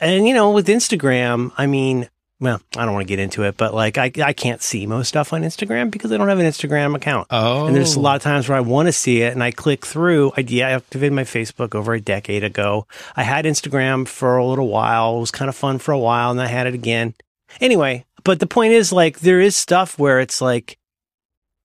[0.00, 2.08] And, you know, with Instagram, I mean,
[2.40, 5.08] well, I don't want to get into it, but like I, I can't see most
[5.08, 7.26] stuff on Instagram because I don't have an Instagram account.
[7.30, 9.50] Oh, And there's a lot of times where I want to see it and I
[9.50, 10.32] click through.
[10.36, 12.86] I deactivated my Facebook over a decade ago.
[13.14, 15.18] I had Instagram for a little while.
[15.18, 17.14] It was kind of fun for a while and I had it again.
[17.60, 20.78] Anyway, but the point is like there is stuff where it's like,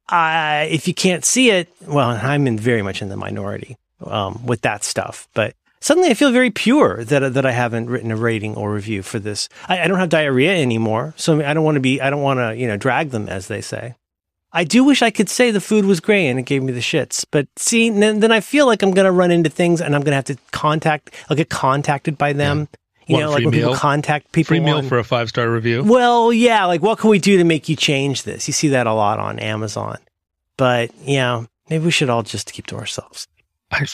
[0.10, 4.46] I, if you can't see it, well, I'm in very much in the minority, um,
[4.46, 5.56] with that stuff, but
[5.86, 9.20] suddenly I feel very pure that, that I haven't written a rating or review for
[9.20, 9.48] this.
[9.70, 11.14] I, I don't have diarrhea anymore.
[11.16, 13.48] So I don't want to be, I don't want to, you know, drag them as
[13.48, 13.94] they say.
[14.52, 16.80] I do wish I could say the food was great and it gave me the
[16.80, 17.24] shits.
[17.30, 20.02] But see, then, then I feel like I'm going to run into things and I'm
[20.02, 22.68] going to have to contact, I'll get contacted by them.
[23.06, 24.48] You Want know, like when people contact people.
[24.48, 25.84] free meal on- for a five star review.
[25.84, 28.48] well, yeah, like what can we do to make you change this?
[28.48, 30.00] You see that a lot on Amazon.
[30.58, 33.28] But yeah, maybe we should all just keep to ourselves.
[33.72, 33.86] I-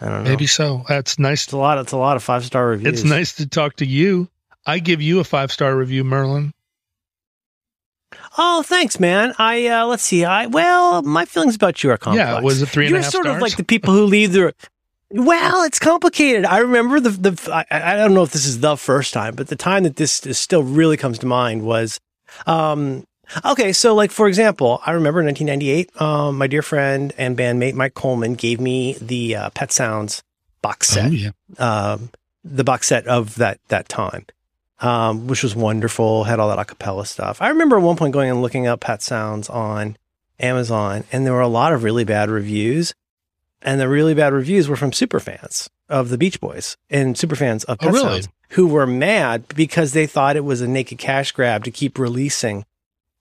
[0.00, 0.30] I don't know.
[0.30, 0.84] maybe so.
[0.88, 1.44] That's nice.
[1.44, 1.78] it's a lot.
[1.78, 3.00] It's a lot of five star reviews.
[3.00, 4.28] It's nice to talk to you.
[4.66, 6.52] I give you a five star review, Merlin.
[8.36, 9.34] Oh, thanks, man.
[9.38, 10.24] I uh let's see.
[10.24, 12.26] I well, my feelings about you are complex.
[12.28, 13.36] Yeah, was it three and a You're half sort stars?
[13.36, 14.54] of like the people who leave the.
[15.10, 16.44] Well, it's complicated.
[16.44, 17.52] I remember the the.
[17.52, 20.24] I, I don't know if this is the first time, but the time that this
[20.26, 22.00] is still really comes to mind was,
[22.46, 23.04] um,
[23.44, 23.72] okay.
[23.72, 27.94] So, like for example, I remember in 1998, um, my dear friend and bandmate Mike
[27.94, 30.22] Coleman gave me the uh, Pet Sounds
[30.62, 31.30] box set Oh, yeah.
[31.58, 32.10] um,
[32.44, 34.26] the box set of that that time,
[34.80, 36.24] um, which was wonderful.
[36.24, 37.40] Had all that acapella stuff.
[37.42, 39.96] I remember at one point going and looking up Pet Sounds on
[40.40, 42.94] Amazon, and there were a lot of really bad reviews,
[43.62, 47.36] and the really bad reviews were from super fans of the Beach Boys and super
[47.36, 48.22] fans of Oh, Pet really?
[48.22, 51.98] Sounds who were mad because they thought it was a naked cash grab to keep
[51.98, 52.64] releasing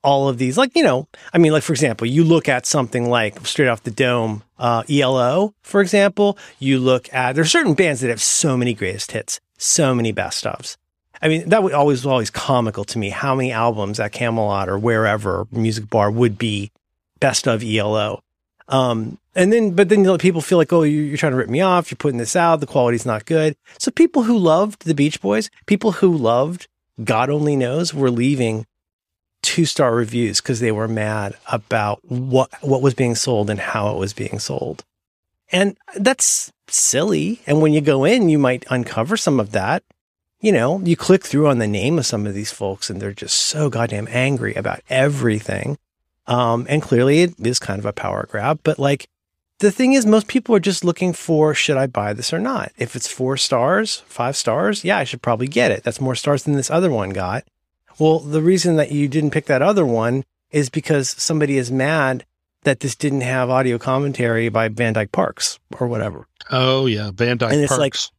[0.03, 0.57] all of these.
[0.57, 3.83] Like you know, I mean, like for example, you look at something like straight off
[3.83, 6.37] the dome, uh, ELO, for example.
[6.59, 10.43] You look at there's certain bands that have so many greatest hits, so many best
[10.45, 10.77] ofs.
[11.21, 13.09] I mean, that would always always comical to me.
[13.09, 16.71] How many albums at Camelot or wherever music bar would be
[17.19, 18.21] best of ELO?
[18.67, 21.37] Um, and then, but then you know, people feel like, oh, you- you're trying to
[21.37, 21.89] rip me off.
[21.91, 22.59] You're putting this out.
[22.59, 23.55] The quality's not good.
[23.77, 26.67] So people who loved the Beach Boys, people who loved
[27.03, 28.65] God Only Knows, were leaving
[29.43, 33.93] two star reviews because they were mad about what what was being sold and how
[33.93, 34.83] it was being sold.
[35.51, 37.41] And that's silly.
[37.45, 39.83] And when you go in, you might uncover some of that.
[40.41, 43.13] You know, you click through on the name of some of these folks and they're
[43.13, 45.77] just so goddamn angry about everything.
[46.25, 49.07] Um, and clearly it is kind of a power grab, but like
[49.59, 52.71] the thing is, most people are just looking for should I buy this or not?
[52.77, 55.83] If it's four stars, five stars, yeah, I should probably get it.
[55.83, 57.45] That's more stars than this other one got.
[57.99, 62.25] Well, the reason that you didn't pick that other one is because somebody is mad
[62.63, 66.27] that this didn't have audio commentary by Van Dyke Parks or whatever.
[66.51, 67.11] Oh, yeah.
[67.13, 68.11] Van Dyke And it's like- Parks.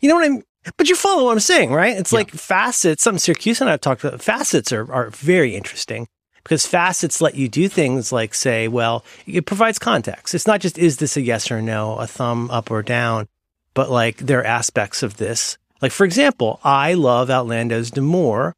[0.00, 0.42] You know what I'm,
[0.76, 1.96] but you follow what I'm saying, right?
[1.96, 2.18] It's Yeah.
[2.18, 3.02] like facets.
[3.02, 4.20] Something Siracusa and I've talked about.
[4.22, 6.08] Facets are, are very interesting
[6.42, 10.34] because facets let you do things like say, well, it provides context.
[10.34, 13.28] It's not just, is this a yes or no, a thumb up or down,
[13.74, 15.56] but like there are aspects of this.
[15.80, 18.54] Like, for example, I love Outlandos d'Amour,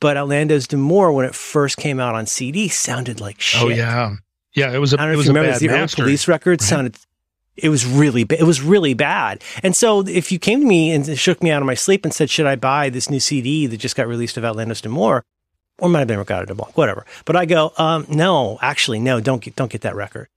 [0.00, 3.62] but Outlandos d'Amour, when it first came out on CD, sounded like shit.
[3.62, 4.16] oh, yeah.
[4.54, 5.86] Yeah, it was a, I don't know it if was you remember bad the early
[5.88, 6.68] police record right?
[6.68, 6.96] sounded.
[7.56, 9.42] It was really ba- it was really bad.
[9.62, 12.14] And so if you came to me and shook me out of my sleep and
[12.14, 15.24] said, "Should I buy this new CD that just got released of Outlandos d'Amour?"
[15.78, 17.04] or might have been Reggatta de Blanc, whatever.
[17.24, 20.28] But I go, um, no, actually, no, don't get don't get that record.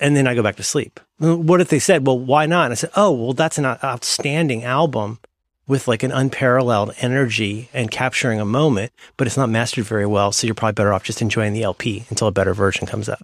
[0.00, 1.00] And then I go back to sleep.
[1.18, 2.66] What if they said, well, why not?
[2.66, 5.18] And I said, oh, well, that's an outstanding album
[5.68, 10.32] with like an unparalleled energy and capturing a moment, but it's not mastered very well.
[10.32, 13.22] So you're probably better off just enjoying the LP until a better version comes out.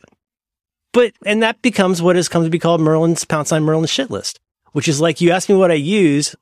[0.93, 4.11] But, and that becomes what has come to be called Merlin's pound sign Merlin's shit
[4.11, 4.39] list,
[4.73, 6.37] which is like you ask me what I use.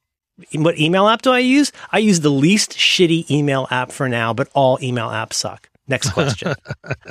[0.54, 1.72] What email app do I use?
[1.92, 5.70] I use the least shitty email app for now, but all email apps suck.
[5.88, 6.54] Next question.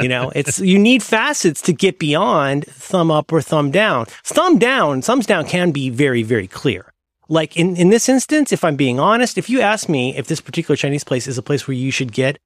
[0.02, 4.06] you know, it's you need facets to get beyond thumb up or thumb down.
[4.24, 6.92] Thumb down, thumbs down can be very, very clear.
[7.32, 10.42] Like in, in this instance, if I'm being honest, if you ask me if this
[10.42, 12.38] particular Chinese place is a place where you should get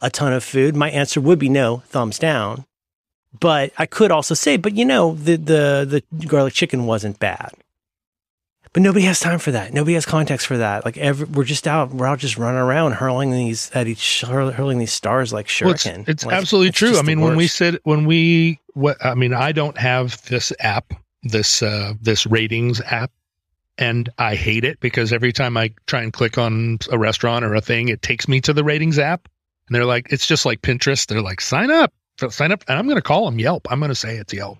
[0.00, 2.64] a ton of food, my answer would be no, thumbs down.
[3.38, 7.52] But I could also say, but you know, the the the garlic chicken wasn't bad.
[8.72, 9.72] But nobody has time for that.
[9.72, 10.84] Nobody has context for that.
[10.84, 14.78] Like every, we're just out, we're out just running around hurling these at each, hurling
[14.78, 16.08] these stars like Well, it's shuriken.
[16.08, 16.98] it's Like, absolutely it's true.
[16.98, 20.94] I mean, when we said when we what I mean, I don't have this app,
[21.22, 23.12] this uh this ratings app.
[23.78, 27.54] And I hate it because every time I try and click on a restaurant or
[27.54, 29.28] a thing, it takes me to the ratings app.
[29.68, 31.06] And they're like, it's just like Pinterest.
[31.06, 31.92] They're like, sign up,
[32.30, 32.64] sign up.
[32.68, 33.66] And I'm going to call them Yelp.
[33.70, 34.58] I'm going to say it's Yelp.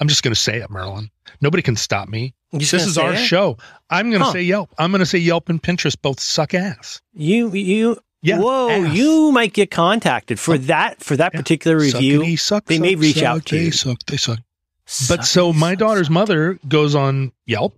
[0.00, 1.10] I'm just going to say it, Merlin.
[1.40, 2.34] Nobody can stop me.
[2.52, 3.18] This is our it?
[3.18, 3.58] show.
[3.90, 4.32] I'm going to Huh.
[4.32, 4.70] say Yelp.
[4.78, 7.00] I'm going to say Yelp and Pinterest both suck ass.
[7.12, 8.94] You you Yeah, Whoa, ass.
[8.96, 11.40] you might get contacted for that for that Yeah.
[11.40, 12.20] particular review.
[12.22, 13.72] Suckity, suck, They may suck, reach suck, out to they you.
[13.72, 14.38] Suck, they suck.
[15.08, 17.76] But so my daughter's mother goes on Yelp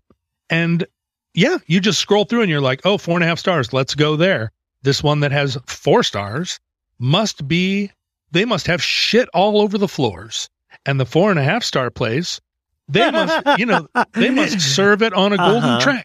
[0.52, 0.86] and
[1.34, 3.72] yeah, you just scroll through and you're like, oh, four and a half stars.
[3.72, 4.52] Let's go there.
[4.82, 6.60] This one that has four stars
[6.98, 7.90] must be,
[8.32, 10.48] they must have shit all over the floors.
[10.86, 12.40] And the four and a half star place,
[12.88, 15.80] they must, you know, they must serve it on a golden Uh-huh.
[15.80, 16.04] tray.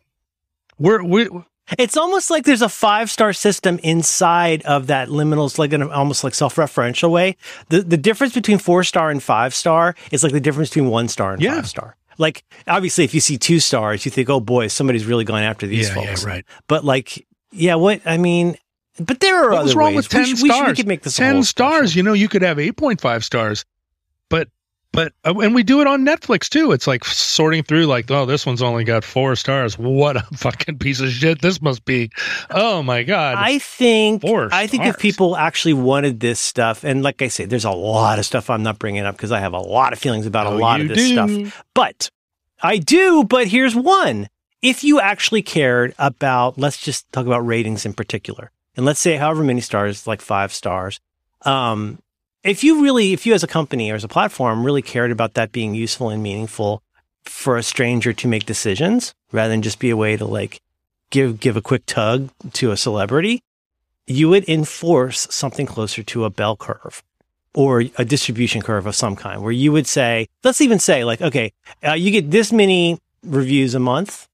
[0.78, 1.28] We're, we
[1.78, 6.24] It's almost like there's a five star system inside of that liminal, like an almost
[6.24, 7.36] like self referential way.
[7.70, 11.08] The the difference between four star and five star is like the difference between one
[11.10, 11.56] star and Yeah.
[11.56, 11.98] five star.
[12.18, 15.68] Like obviously, if you see two stars, you think, oh boy, somebody's really going after
[15.68, 16.24] these yeah, folks.
[16.24, 16.46] yeah, right.
[16.68, 18.58] But like, yeah, what I mean,
[19.00, 20.08] but there are What other was wrong ways.
[20.08, 20.78] with 10 we, should, we, should, we stars?
[20.78, 21.98] could make this 10 stars, special.
[21.98, 23.66] you know, you could have 8.5 stars.
[24.30, 24.50] But,
[24.98, 26.72] but, uh, and we do it on Netflix too.
[26.72, 29.78] It's like sorting through, like, oh, this one's only got four stars.
[29.78, 32.10] What a fucking piece of shit this must be.
[32.50, 33.36] Oh my God.
[33.38, 37.46] I think Four I think if people actually wanted this stuff, and like I say,
[37.46, 40.00] there's a lot of stuff I'm not bringing up because I have a lot of
[40.00, 41.14] feelings about a Oh, lot of this do.
[41.14, 41.64] stuff.
[41.76, 42.10] But
[42.64, 43.24] I do.
[43.24, 44.30] But here's one:
[44.64, 49.18] if you actually cared about, let's just talk about ratings in particular, and let's say
[49.18, 51.00] however many stars, like five stars.
[51.44, 52.00] Um,
[52.44, 55.34] if you really, if you as a company or as a platform really cared about
[55.34, 56.82] that being useful and meaningful
[57.26, 60.62] for a stranger to make decisions, rather than just be a way to like
[61.10, 63.42] give give a quick tug to a celebrity,
[64.06, 67.04] you would enforce something closer to a bell curve
[67.54, 71.22] or a distribution curve of some kind, where you would say, let's even say, like,
[71.22, 71.52] okay,
[71.86, 74.28] uh, you get this many reviews a month,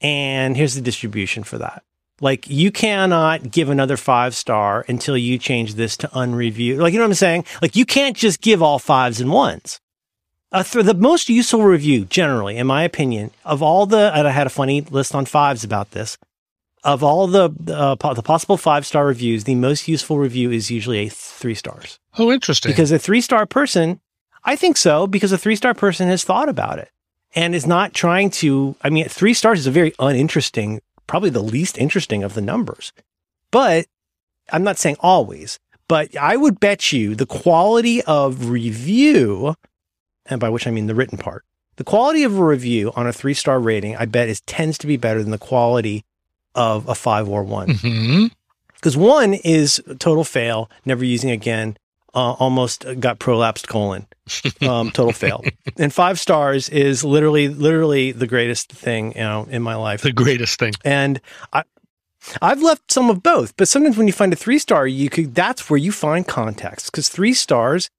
[0.00, 1.82] and here's the distribution for that.
[2.20, 6.78] Like, you cannot give another five star until you change this to unreviewed.
[6.78, 7.44] Like, you know what I'm saying?
[7.62, 9.80] Like, you can't just give all fives and ones.
[10.52, 14.32] Uh, for the most useful review, generally, in my opinion, of all the, and I
[14.32, 16.18] had a funny list on fives about this,
[16.82, 20.70] of all the uh, po- the possible five star reviews, the most useful review is
[20.70, 22.70] usually a three stars oh, interesting.
[22.70, 24.00] because a three star person,
[24.44, 26.90] I think so, because a three star person has thought about it
[27.34, 28.76] and is not trying to.
[28.82, 30.80] I mean, three stars is a very uninteresting,
[31.10, 32.92] probably the least interesting of the numbers.
[33.50, 33.86] But
[34.52, 35.58] I'm not saying always,
[35.88, 39.54] but I would bet you the quality of review,
[40.26, 41.44] and by which I mean the written part,
[41.76, 44.86] the quality of a review on a three star rating, I bet is tends to
[44.86, 46.04] be better than the quality
[46.54, 47.74] of a five or one.
[47.74, 48.26] Hmm
[48.80, 51.76] because one is total fail, never using again,
[52.14, 54.06] uh, almost got prolapsed colon,
[54.62, 55.44] um, total fail,
[55.76, 60.02] and five stars is literally, literally the greatest thing you know in my life.
[60.02, 60.72] The greatest thing.
[60.84, 61.20] And
[61.52, 61.62] I,
[62.42, 65.34] I've left some of both, but sometimes when you find a three star, you could
[65.34, 67.90] that's where you find context because three stars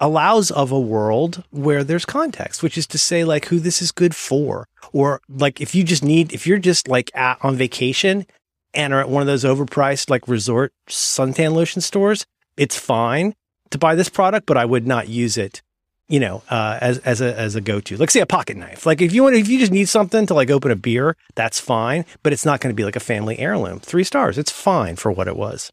[0.00, 3.92] allows of a world where there's context, which is to say like who this is
[3.92, 8.26] good for, or like if you just need if you're just like at, on vacation
[8.74, 13.34] and are at one of those overpriced like resort suntan lotion stores, it's fine
[13.72, 15.62] to buy this product, but I would not use it
[16.08, 17.96] you know, uh, as as a as a go to.
[17.96, 18.84] Like say a pocket knife.
[18.84, 21.58] Like if you want, if you just need something to like open a beer, that's
[21.58, 22.04] fine.
[22.22, 23.80] But it's not going to be like a family heirloom.
[23.80, 24.36] Three stars.
[24.36, 25.72] It's fine for what it was.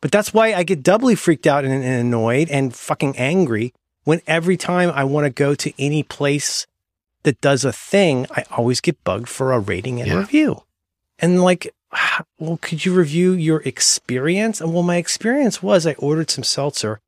[0.00, 3.74] But that's why I get doubly freaked out and, and annoyed and fucking angry
[4.04, 6.66] when every time I want to go to any place
[7.24, 10.18] that does a thing, I always get bugged for a rating and Yeah.
[10.18, 10.62] review.
[11.18, 11.74] And like,
[12.38, 14.62] well, could you review your experience?
[14.62, 17.00] And well, my experience was I ordered some seltzer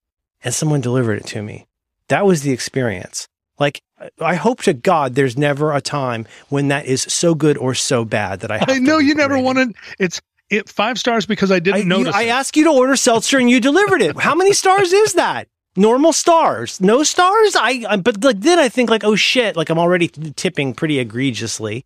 [0.43, 1.66] and someone delivered it to me.
[2.09, 3.29] That was the experience.
[3.58, 3.83] Like,
[4.21, 8.04] I hope to God there's never a time when that is so good or so
[8.04, 10.21] bad that I have I know you never wanted it.
[10.50, 13.50] It five stars because I didn't I, you- I asked you to order seltzer and
[13.50, 14.17] you delivered it.
[14.18, 15.49] How many stars is that?
[15.76, 17.54] Normal stars, no stars.
[17.54, 20.99] I, I but like then I think like oh shit, like I'm already tipping pretty
[20.99, 21.84] egregiously,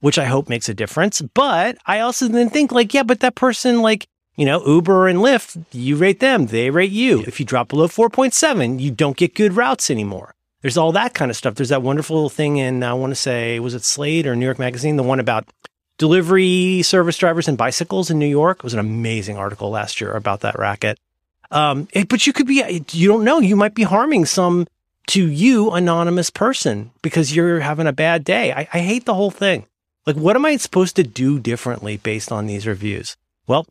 [0.00, 1.20] which I hope makes a difference.
[1.22, 5.18] But I also then think like yeah, but that person like you know Uber and
[5.18, 7.22] Lyft, you rate them, they rate you.
[7.26, 10.34] If you drop below four point seven, you don't get good routes anymore.
[10.62, 11.54] There's all that kind of stuff.
[11.54, 14.44] There's that wonderful little thing in I want to say was it Slate or New
[14.44, 15.46] York Magazine, the one about
[15.98, 18.58] delivery service drivers and bicycles in New York.
[18.58, 20.98] It was an amazing article last year about that racket.
[21.50, 24.66] Um, eh, but you could be, you don't know, you might be harming some
[25.08, 28.52] to you anonymous person because you're having a bad day.
[28.52, 29.66] I, I hate the whole thing.
[30.06, 33.16] Like, what am I supposed to do differently based on these reviews?
[33.46, 33.66] Well,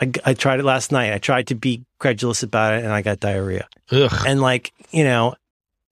[0.00, 1.12] I, I tried it last night.
[1.12, 3.68] I tried to be credulous about it and I got diarrhea.
[3.90, 4.12] Ugh.
[4.26, 5.34] And like, you know,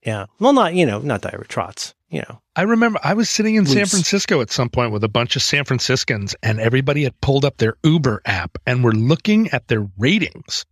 [0.05, 3.57] yeah, well, not, you know, not diarrhea, trots, you know, I remember I was sitting
[3.57, 7.21] in San Francisco at some point with a bunch of San Franciscans, and everybody had
[7.21, 10.65] pulled up their Uber app and were looking at their ratings.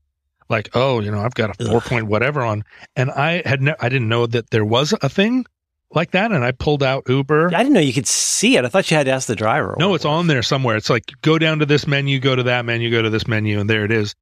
[0.49, 1.69] Like, oh, you know, I've got a Ugh.
[1.69, 2.65] four point whatever on,
[2.97, 5.45] and I had no, I didn't know that there was a thing
[5.91, 7.49] like that, and I pulled out Uber.
[7.55, 8.65] I didn't know you could see it.
[8.65, 9.77] I thought you had to ask the driver.
[9.79, 10.77] No, it's on there somewhere.
[10.77, 13.61] It's like go down to this menu, go to that menu, go to this menu,
[13.61, 14.15] and there it is.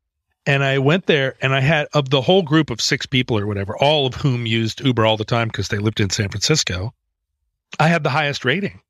[0.44, 3.47] And I went there, and I had of the whole group of six people or
[3.47, 6.93] whatever, all of whom used Uber all the time because they lived in San Francisco.
[7.78, 8.80] I had the highest rating,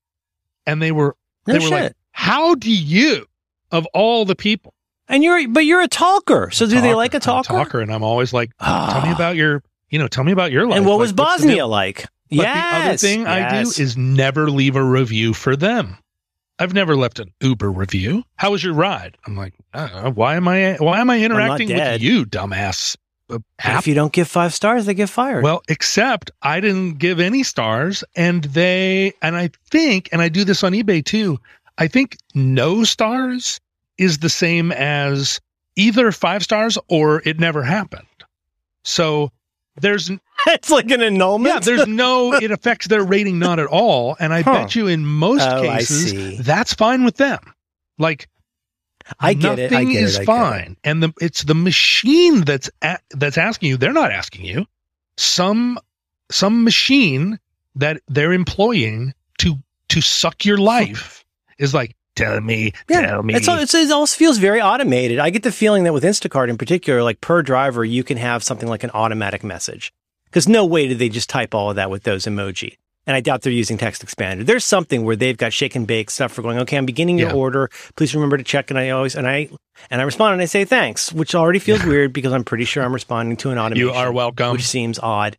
[0.66, 1.14] and they were
[1.46, 1.70] No they were shit.
[1.70, 3.26] like, "How do you,
[3.70, 4.72] of all the people,
[5.08, 6.50] and you're, but you're a talker.
[6.52, 7.48] So do they talker, like a I'm talker?
[7.52, 8.94] talker?" And I'm always like, Ah.
[8.94, 11.12] "Tell me about your, you know, tell me about your life." And what Like, was
[11.12, 11.58] what's the deal?
[11.58, 12.06] Bosnia like?
[12.36, 12.72] But yes.
[12.72, 15.98] the other thing I do is never leave a review for them.
[16.58, 18.24] I've never left an Uber review.
[18.36, 19.16] How was your ride?
[19.26, 22.96] I'm like, I why am I why am I interacting with you, dumbass?
[23.28, 25.42] Uh, if you don't give five stars, they get fired.
[25.42, 30.44] Well, except I didn't give any stars, and they and I think, and I do
[30.44, 31.38] this on eBay too.
[31.78, 33.60] I think no stars
[33.98, 35.40] is the same as
[35.76, 38.06] either five stars or it never happened.
[38.84, 39.30] So
[39.80, 40.10] there's
[40.46, 41.54] it's like an annulment.
[41.54, 44.16] yeah, there's no, it affects their rating not at all.
[44.20, 44.52] And I Huh.
[44.52, 47.38] bet you in most Oh, cases, that's fine with them.
[47.98, 48.28] Like,
[49.18, 49.72] I get it.
[49.72, 50.20] I nothing get is it.
[50.20, 50.36] I get it.
[50.38, 50.76] fine.
[50.84, 53.76] And the, it's the machine that's a, that's asking you.
[53.76, 54.66] They're not asking you.
[55.16, 55.78] Some
[56.30, 57.38] some machine
[57.74, 59.56] that they're employing to
[59.88, 61.24] to suck your life
[61.58, 63.34] is like, tell me, tell me.
[63.34, 65.18] It's, all, it's, it also feels very automated.
[65.18, 68.42] I get the feeling that with Instacart in particular, like per driver, you can have
[68.42, 69.92] something like an automatic message.
[70.26, 72.76] Because no way did they just type all of that with those emoji.
[73.06, 74.46] And I doubt they're using text expander.
[74.46, 77.30] There's something where they've got shake and bake stuff for going, okay, I'm beginning your
[77.30, 77.34] Yeah.
[77.34, 77.68] order.
[77.96, 78.70] Please remember to check.
[78.70, 79.48] And I always, and I,
[79.90, 82.82] and I respond and I say thanks, which already feels weird because I'm pretty sure
[82.84, 83.88] I'm responding to an automation.
[83.88, 84.52] you are welcome.
[84.52, 85.36] Which seems odd.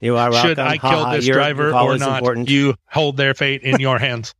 [0.00, 0.50] You are welcome.
[0.50, 2.18] Should I kill this driver or not?
[2.18, 2.48] important.
[2.48, 4.34] You hold their fate in your hands.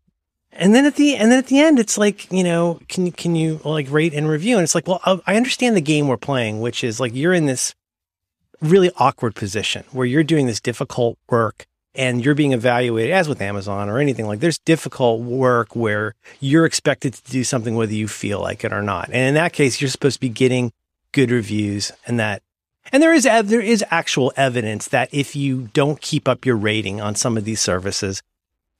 [0.56, 3.34] And then at the and then at the end, it's like you know, can can
[3.34, 4.56] you like rate and review?
[4.56, 7.34] And it's like, well, I I understand the game we're playing, which is like you're
[7.34, 7.74] in this
[8.60, 13.40] really awkward position where you're doing this difficult work and you're being evaluated, as with
[13.40, 14.40] Amazon or anything like.
[14.40, 18.82] There's difficult work where you're expected to do something whether you feel like it or
[18.82, 19.06] not.
[19.06, 20.72] And in that case, you're supposed to be getting
[21.12, 22.42] good reviews, and that
[22.92, 27.00] and there is there is actual evidence that if you don't keep up your rating
[27.00, 28.22] on some of these services, uh,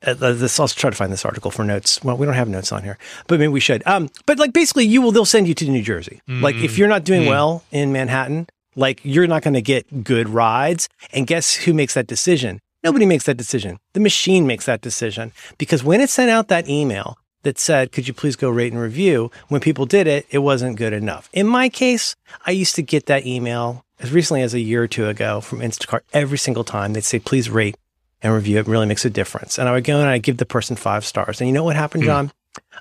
[0.04, 2.02] this I'll try to find this article for notes.
[2.04, 3.82] Well, we don't have notes on here, but maybe we should.
[3.86, 6.20] Um, but like basically, you will they'll send you to New Jersey.
[6.28, 7.28] Like if you're not doing Mm.
[7.28, 10.88] well in Manhattan, like you're not going to get good rides.
[11.12, 12.60] And guess who makes that decision?
[12.82, 13.78] Nobody makes that decision.
[13.94, 18.06] The machine makes that decision because when it sent out that email that said, "Could
[18.08, 21.30] you please go rate and review?" When people did it, it wasn't good enough.
[21.32, 22.14] In my case,
[22.46, 25.60] I used to get that email as recently as a year or two ago from
[25.60, 26.92] Instacart every single time.
[26.92, 27.76] They'd say, "Please rate."
[28.24, 29.58] And review it really makes a difference.
[29.58, 31.40] And I would go and I'd give the person five stars.
[31.40, 32.08] And you know what happened, Hmm.
[32.08, 32.32] John?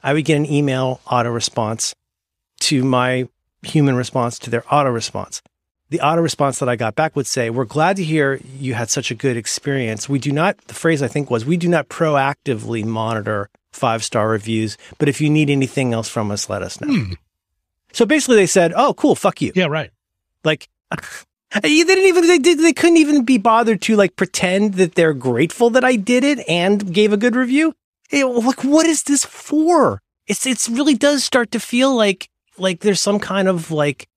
[0.01, 1.93] I would get an email auto response
[2.61, 3.27] to my
[3.61, 5.41] human response to their auto response.
[5.89, 8.89] The auto response that I got back would say, We're glad to hear you had
[8.89, 10.07] such a good experience.
[10.09, 14.29] We do not, the phrase I think was, we do not proactively monitor five star
[14.29, 16.87] reviews, but if you need anything else from us, let us know.
[16.87, 17.13] Hmm.
[17.91, 19.51] So basically they said, Oh, cool, fuck you.
[19.55, 19.91] Yeah, right.
[20.43, 20.67] Like
[21.61, 25.13] they didn't even they did they couldn't even be bothered to like pretend that they're
[25.13, 27.73] grateful that I did it and gave a good review.
[28.11, 30.01] It- like what is this for?
[30.27, 34.07] It's it's really does start to feel like like there's some kind of like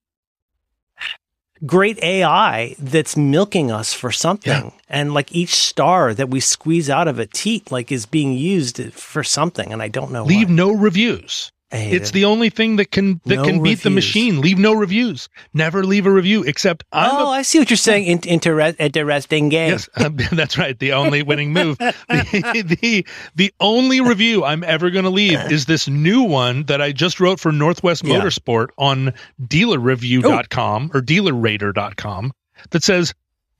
[1.64, 4.52] great AI that's milking us for something.
[4.66, 4.70] Yeah.
[4.88, 8.92] And like each star that we squeeze out of a teat like is being used
[8.92, 10.54] for something and I don't know Leave what.
[10.54, 11.50] no reviews.
[11.72, 12.12] It's it.
[12.12, 14.40] the only thing that can that No can beat the machine.
[14.40, 15.28] Leave no reviews.
[15.52, 18.06] Never leave a review except I'm Oh, a I see what you're saying.
[18.06, 19.70] In- inter- interesting game.
[19.70, 20.78] Yes, um, that's right.
[20.78, 21.76] The only winning move.
[22.08, 26.80] The, the, the only review I'm ever going to leave is this new one that
[26.80, 28.20] I just wrote for Northwest Yeah.
[28.20, 29.12] Motorsport on
[29.42, 32.32] dealerreview.com or dealerrater.com
[32.70, 33.12] that says,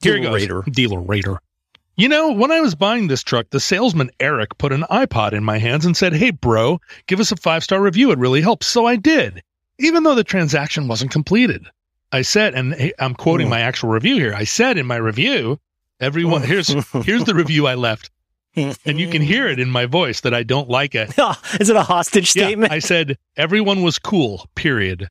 [0.02, 0.42] here Dealer goes.
[0.42, 0.62] Rater.
[0.70, 1.38] Dealer Rater.
[1.98, 5.42] You know, when I was buying this truck, the salesman Eric put an iPod in
[5.42, 8.10] my hands and said, Hey, bro, give us a five star review.
[8.10, 8.66] It really helps.
[8.66, 9.42] So I did,
[9.78, 11.66] even though the transaction wasn't completed.
[12.12, 13.52] I said, and I'm quoting Hmm.
[13.52, 14.34] my actual review here.
[14.34, 15.58] I said in my review,
[15.98, 16.68] everyone, here's
[17.04, 18.10] here's the review I left,
[18.54, 21.12] and you can hear it in my voice that I don't like it.
[21.60, 22.70] Is it a hostage statement?
[22.70, 22.76] Yeah?
[22.76, 24.46] I said everyone was cool.
[24.54, 25.08] Period.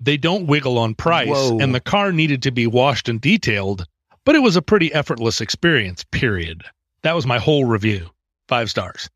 [0.00, 1.58] They don't wiggle on price, Whoa.
[1.58, 3.84] and the car needed to be washed and detailed,
[4.28, 6.04] but it was a pretty effortless experience.
[6.10, 6.62] Period.
[7.00, 8.10] That was my whole review.
[8.46, 9.08] Five stars.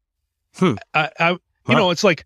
[0.56, 0.76] Hmm.
[0.94, 1.74] I, I you Huh.
[1.74, 2.24] know, it's like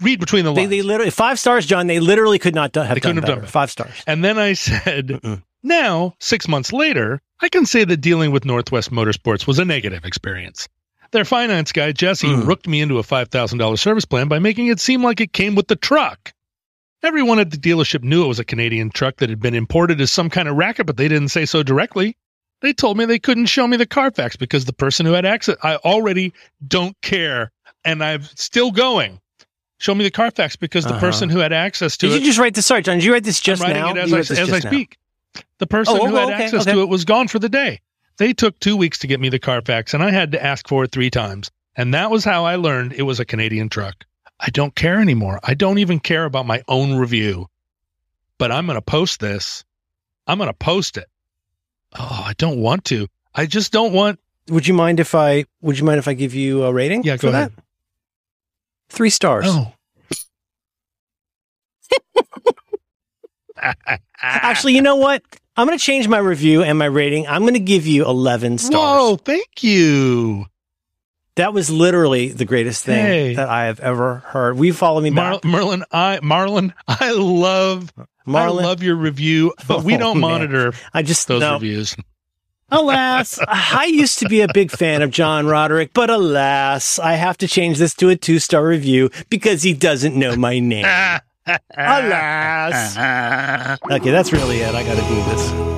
[0.00, 0.70] read between the lines.
[0.70, 1.88] they literally five stars, John.
[1.88, 3.48] They literally could not do, have They done have done better.
[3.50, 3.90] Five stars.
[4.06, 5.42] and then I said, Mm-mm.
[5.64, 10.04] now six months later, I can say that dealing with Northwest Motorsports was a negative
[10.04, 10.68] experience.
[11.10, 12.46] Their finance guy, Jesse, Mm.
[12.46, 15.66] rooked me into a $5,000 service plan by making it seem like it came with
[15.68, 16.32] the truck.
[17.02, 20.10] Everyone at the dealership knew it was a Canadian truck that had been imported as
[20.12, 22.16] some kind of racket, but they didn't say so directly.
[22.60, 25.56] They told me they couldn't show me the Carfax because the person who had access,
[25.64, 26.32] I already
[26.68, 27.50] don't care,
[27.84, 29.20] and I'm still going.
[29.78, 31.00] Show me the Carfax because the Uh-huh.
[31.00, 32.66] person who had access to Did it Did you just write this?
[32.66, 32.98] Sorry, John.
[32.98, 33.90] Did you write this just I'm writing now?
[33.90, 34.70] it as You I, as I now.
[34.70, 34.96] speak.
[35.58, 36.72] The person Oh, who oh, had okay, access okay.
[36.72, 37.80] to it was gone for the day.
[38.18, 40.84] They took two weeks to get me the Carfax, and I had to ask for
[40.84, 41.50] it three times.
[41.74, 44.04] And that was how I learned it was a Canadian truck.
[44.44, 45.38] I don't care anymore.
[45.44, 47.46] I don't even care about my own review.
[48.38, 49.64] But I'm going to post this.
[50.26, 51.06] I'm going to post it.
[51.96, 53.06] Oh, I don't want to.
[53.34, 54.18] I just don't want.
[54.48, 55.44] Would you mind if I?
[55.60, 57.04] Would you mind if I give you a rating?
[57.04, 57.38] Yeah, for go that?
[57.38, 57.52] ahead.
[58.88, 59.44] Three stars.
[59.48, 59.72] Oh.
[64.20, 65.22] Actually, you know what?
[65.56, 67.28] I'm going to change my review and my rating.
[67.28, 68.72] I'm going to give you 11 stars.
[68.74, 70.46] Whoa, thank you.
[71.36, 73.34] That was literally the greatest thing Hey.
[73.36, 74.56] that I have ever heard.
[74.58, 75.44] Will you follow me Mar- back?
[75.44, 77.90] Merlin, I Marlon, I love
[78.26, 80.30] Marlon, I love your review, but we Oh, don't man.
[80.30, 81.54] monitor I just those no.
[81.54, 81.96] reviews.
[82.70, 87.36] Alas, I used to be a big fan of John Roderick, but alas, I have
[87.38, 90.84] to change this to a two star review because he doesn't know my name.
[91.76, 92.96] Alas.
[93.90, 94.74] Okay, that's really it.
[94.74, 95.71] I got to do this.